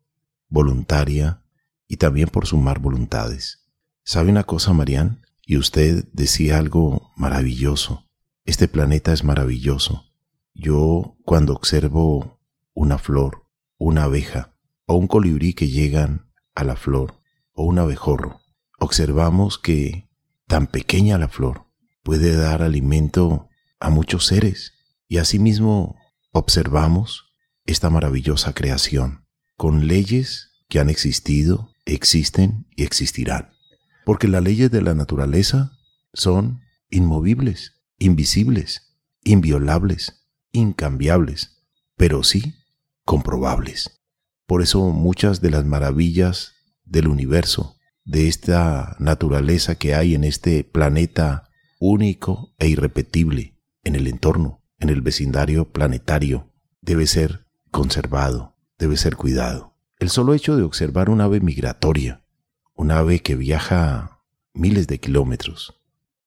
voluntaria 0.49 1.45
y 1.87 1.95
también 1.95 2.27
por 2.27 2.45
sumar 2.45 2.79
voluntades. 2.79 3.69
¿Sabe 4.03 4.29
una 4.29 4.43
cosa, 4.43 4.73
Marian? 4.73 5.25
Y 5.45 5.55
usted 5.55 6.09
decía 6.11 6.57
algo 6.57 7.13
maravilloso. 7.15 8.09
Este 8.43 8.67
planeta 8.67 9.13
es 9.13 9.23
maravilloso. 9.23 10.11
Yo 10.53 11.15
cuando 11.23 11.53
observo 11.53 12.41
una 12.73 12.97
flor, 12.97 13.47
una 13.77 14.03
abeja 14.03 14.53
o 14.85 14.95
un 14.95 15.07
colibrí 15.07 15.53
que 15.53 15.69
llegan 15.69 16.29
a 16.55 16.65
la 16.65 16.75
flor 16.75 17.22
o 17.53 17.63
un 17.63 17.79
abejorro, 17.79 18.41
observamos 18.79 19.57
que 19.57 20.09
tan 20.47 20.67
pequeña 20.67 21.17
la 21.17 21.29
flor 21.29 21.65
puede 22.03 22.35
dar 22.35 22.61
alimento 22.61 23.47
a 23.79 23.89
muchos 23.89 24.25
seres 24.25 24.73
y 25.07 25.17
asimismo 25.17 25.95
observamos 26.31 27.33
esta 27.65 27.89
maravillosa 27.89 28.53
creación 28.53 29.25
con 29.55 29.87
leyes 29.87 30.51
que 30.67 30.79
han 30.79 30.89
existido, 30.89 31.71
existen 31.85 32.67
y 32.75 32.83
existirán. 32.83 33.51
Porque 34.05 34.27
las 34.27 34.43
leyes 34.43 34.71
de 34.71 34.81
la 34.81 34.95
naturaleza 34.95 35.77
son 36.13 36.61
inmovibles, 36.89 37.83
invisibles, 37.99 38.97
inviolables, 39.23 40.25
incambiables, 40.51 41.63
pero 41.95 42.23
sí 42.23 42.55
comprobables. 43.05 44.01
Por 44.45 44.61
eso 44.61 44.89
muchas 44.89 45.41
de 45.41 45.51
las 45.51 45.65
maravillas 45.65 46.53
del 46.93 47.07
universo, 47.07 47.75
de 48.05 48.27
esta 48.27 48.95
naturaleza 48.99 49.75
que 49.75 49.95
hay 49.95 50.13
en 50.13 50.23
este 50.23 50.63
planeta 50.63 51.49
único 51.79 52.53
e 52.59 52.67
irrepetible, 52.69 53.59
en 53.83 53.95
el 53.95 54.07
entorno, 54.07 54.63
en 54.79 54.89
el 54.89 55.01
vecindario 55.01 55.71
planetario, 55.71 56.53
debe 56.81 57.07
ser 57.07 57.47
conservado, 57.71 58.55
debe 58.77 58.95
ser 58.95 59.15
cuidado. 59.15 59.75
El 59.97 60.09
solo 60.09 60.35
hecho 60.35 60.55
de 60.55 60.63
observar 60.63 61.09
un 61.09 61.21
ave 61.21 61.39
migratoria, 61.39 62.23
un 62.75 62.91
ave 62.91 63.21
que 63.21 63.35
viaja 63.35 64.21
miles 64.53 64.85
de 64.85 64.99
kilómetros 64.99 65.81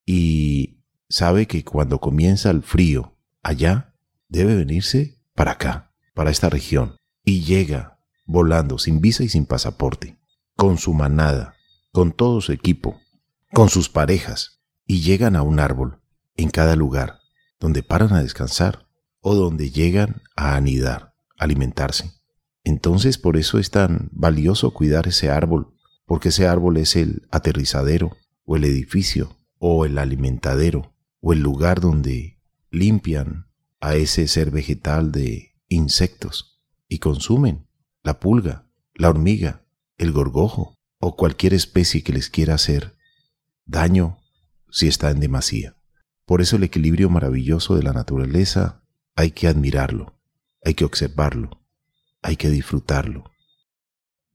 y 0.05 0.83
sabe 1.07 1.47
que 1.47 1.63
cuando 1.63 1.99
comienza 1.99 2.49
el 2.49 2.61
frío 2.61 3.15
allá, 3.41 3.93
debe 4.27 4.55
venirse 4.55 5.21
para 5.33 5.51
acá, 5.51 5.93
para 6.13 6.29
esta 6.29 6.49
región, 6.49 6.97
y 7.23 7.43
llega 7.43 7.99
volando 8.25 8.77
sin 8.79 8.99
visa 8.99 9.23
y 9.23 9.29
sin 9.29 9.45
pasaporte, 9.45 10.17
con 10.57 10.77
su 10.77 10.93
manada, 10.93 11.53
con 11.93 12.11
todo 12.11 12.41
su 12.41 12.51
equipo, 12.51 12.99
con 13.53 13.69
sus 13.69 13.89
parejas, 13.89 14.59
y 14.85 15.01
llegan 15.01 15.35
a 15.35 15.43
un 15.43 15.59
árbol, 15.59 16.01
en 16.35 16.49
cada 16.49 16.75
lugar, 16.75 17.19
donde 17.59 17.83
paran 17.83 18.11
a 18.13 18.21
descansar 18.21 18.87
o 19.21 19.35
donde 19.35 19.69
llegan 19.69 20.23
a 20.35 20.55
anidar, 20.55 21.13
alimentarse. 21.37 22.11
Entonces 22.63 23.17
por 23.17 23.37
eso 23.37 23.59
es 23.59 23.71
tan 23.71 24.09
valioso 24.11 24.73
cuidar 24.73 25.07
ese 25.07 25.29
árbol, 25.29 25.73
porque 26.05 26.29
ese 26.29 26.47
árbol 26.47 26.77
es 26.77 26.95
el 26.95 27.27
aterrizadero 27.31 28.17
o 28.43 28.55
el 28.55 28.63
edificio 28.63 29.37
o 29.59 29.85
el 29.85 29.97
alimentadero 29.99 30.93
o 31.21 31.33
el 31.33 31.39
lugar 31.39 31.81
donde 31.81 32.39
limpian 32.71 33.47
a 33.79 33.95
ese 33.95 34.27
ser 34.27 34.49
vegetal 34.49 35.11
de 35.11 35.53
insectos 35.67 36.59
y 36.87 36.97
consumen 36.97 37.67
la 38.03 38.19
pulga, 38.19 38.65
la 38.95 39.09
hormiga, 39.09 39.66
el 39.97 40.11
gorgojo 40.11 40.77
o 40.99 41.15
cualquier 41.15 41.53
especie 41.53 42.03
que 42.03 42.13
les 42.13 42.29
quiera 42.29 42.55
hacer 42.55 42.97
daño 43.65 44.17
si 44.69 44.87
está 44.87 45.11
en 45.11 45.19
demasía. 45.19 45.75
Por 46.25 46.41
eso 46.41 46.57
el 46.57 46.63
equilibrio 46.63 47.09
maravilloso 47.09 47.75
de 47.75 47.83
la 47.83 47.93
naturaleza 47.93 48.83
hay 49.15 49.31
que 49.31 49.47
admirarlo, 49.47 50.19
hay 50.63 50.73
que 50.73 50.85
observarlo, 50.85 51.61
hay 52.21 52.35
que 52.35 52.49
disfrutarlo. 52.49 53.31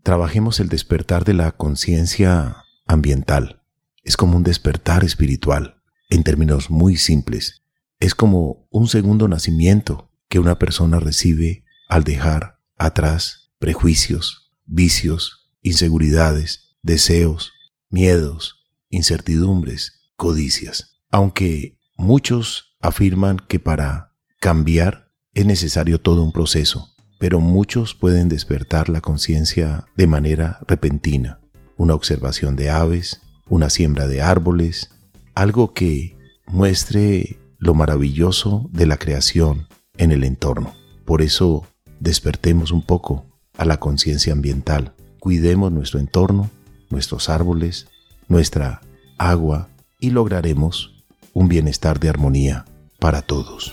Trabajemos 0.03 0.59
el 0.59 0.69
despertar 0.69 1.25
de 1.25 1.35
la 1.35 1.53
conciencia 1.53 2.65
ambiental. 2.87 3.63
Es 4.03 4.17
como 4.17 4.37
un 4.37 4.43
despertar 4.43 5.05
espiritual, 5.05 5.83
en 6.11 6.25
términos 6.25 6.71
muy 6.71 6.97
simples. 6.97 7.63
Es 8.01 8.15
como 8.15 8.67
un 8.71 8.89
segundo 8.89 9.29
nacimiento 9.29 10.11
que 10.29 10.41
una 10.41 10.59
persona 10.59 10.99
recibe 10.99 11.65
al 11.89 12.03
dejar 12.05 12.59
atrás 12.77 13.53
prejuicios, 13.59 14.51
vicios, 14.65 15.42
inseguridades, 15.63 16.77
deseos, 16.83 17.53
miedos, 17.89 18.65
incertidumbres, 18.91 20.11
codicias. 20.17 21.01
Aunque 21.11 21.79
muchos 21.97 22.77
afirman 22.81 23.39
que 23.39 23.59
para 23.59 24.13
cambiar 24.41 25.13
es 25.35 25.47
necesario 25.47 26.01
todo 26.01 26.23
un 26.23 26.33
proceso, 26.33 26.95
pero 27.19 27.41
muchos 27.41 27.95
pueden 27.95 28.29
despertar 28.29 28.89
la 28.89 29.01
conciencia 29.01 29.87
de 29.97 30.07
manera 30.07 30.59
repentina. 30.67 31.41
Una 31.77 31.95
observación 31.95 32.57
de 32.57 32.71
aves, 32.71 33.21
una 33.49 33.71
siembra 33.71 34.09
de 34.09 34.23
árboles, 34.23 34.91
algo 35.35 35.73
que 35.73 36.17
muestre 36.47 37.39
lo 37.59 37.75
maravilloso 37.75 38.69
de 38.73 38.87
la 38.87 38.97
creación 38.97 39.69
en 39.97 40.11
el 40.11 40.25
entorno. 40.25 40.75
Por 41.05 41.23
eso 41.23 41.67
despertemos 42.01 42.73
un 42.73 42.83
poco 42.83 43.27
a 43.57 43.65
la 43.65 43.79
conciencia 43.79 44.33
ambiental. 44.33 44.95
Cuidemos 45.23 45.71
nuestro 45.71 46.01
entorno, 46.01 46.51
nuestros 46.91 47.29
árboles, 47.29 47.87
nuestra 48.27 48.81
agua 49.19 49.69
y 50.01 50.11
lograremos 50.11 51.05
un 51.33 51.47
bienestar 51.47 52.01
de 52.01 52.09
armonía 52.09 52.65
para 52.99 53.23
todos. 53.23 53.71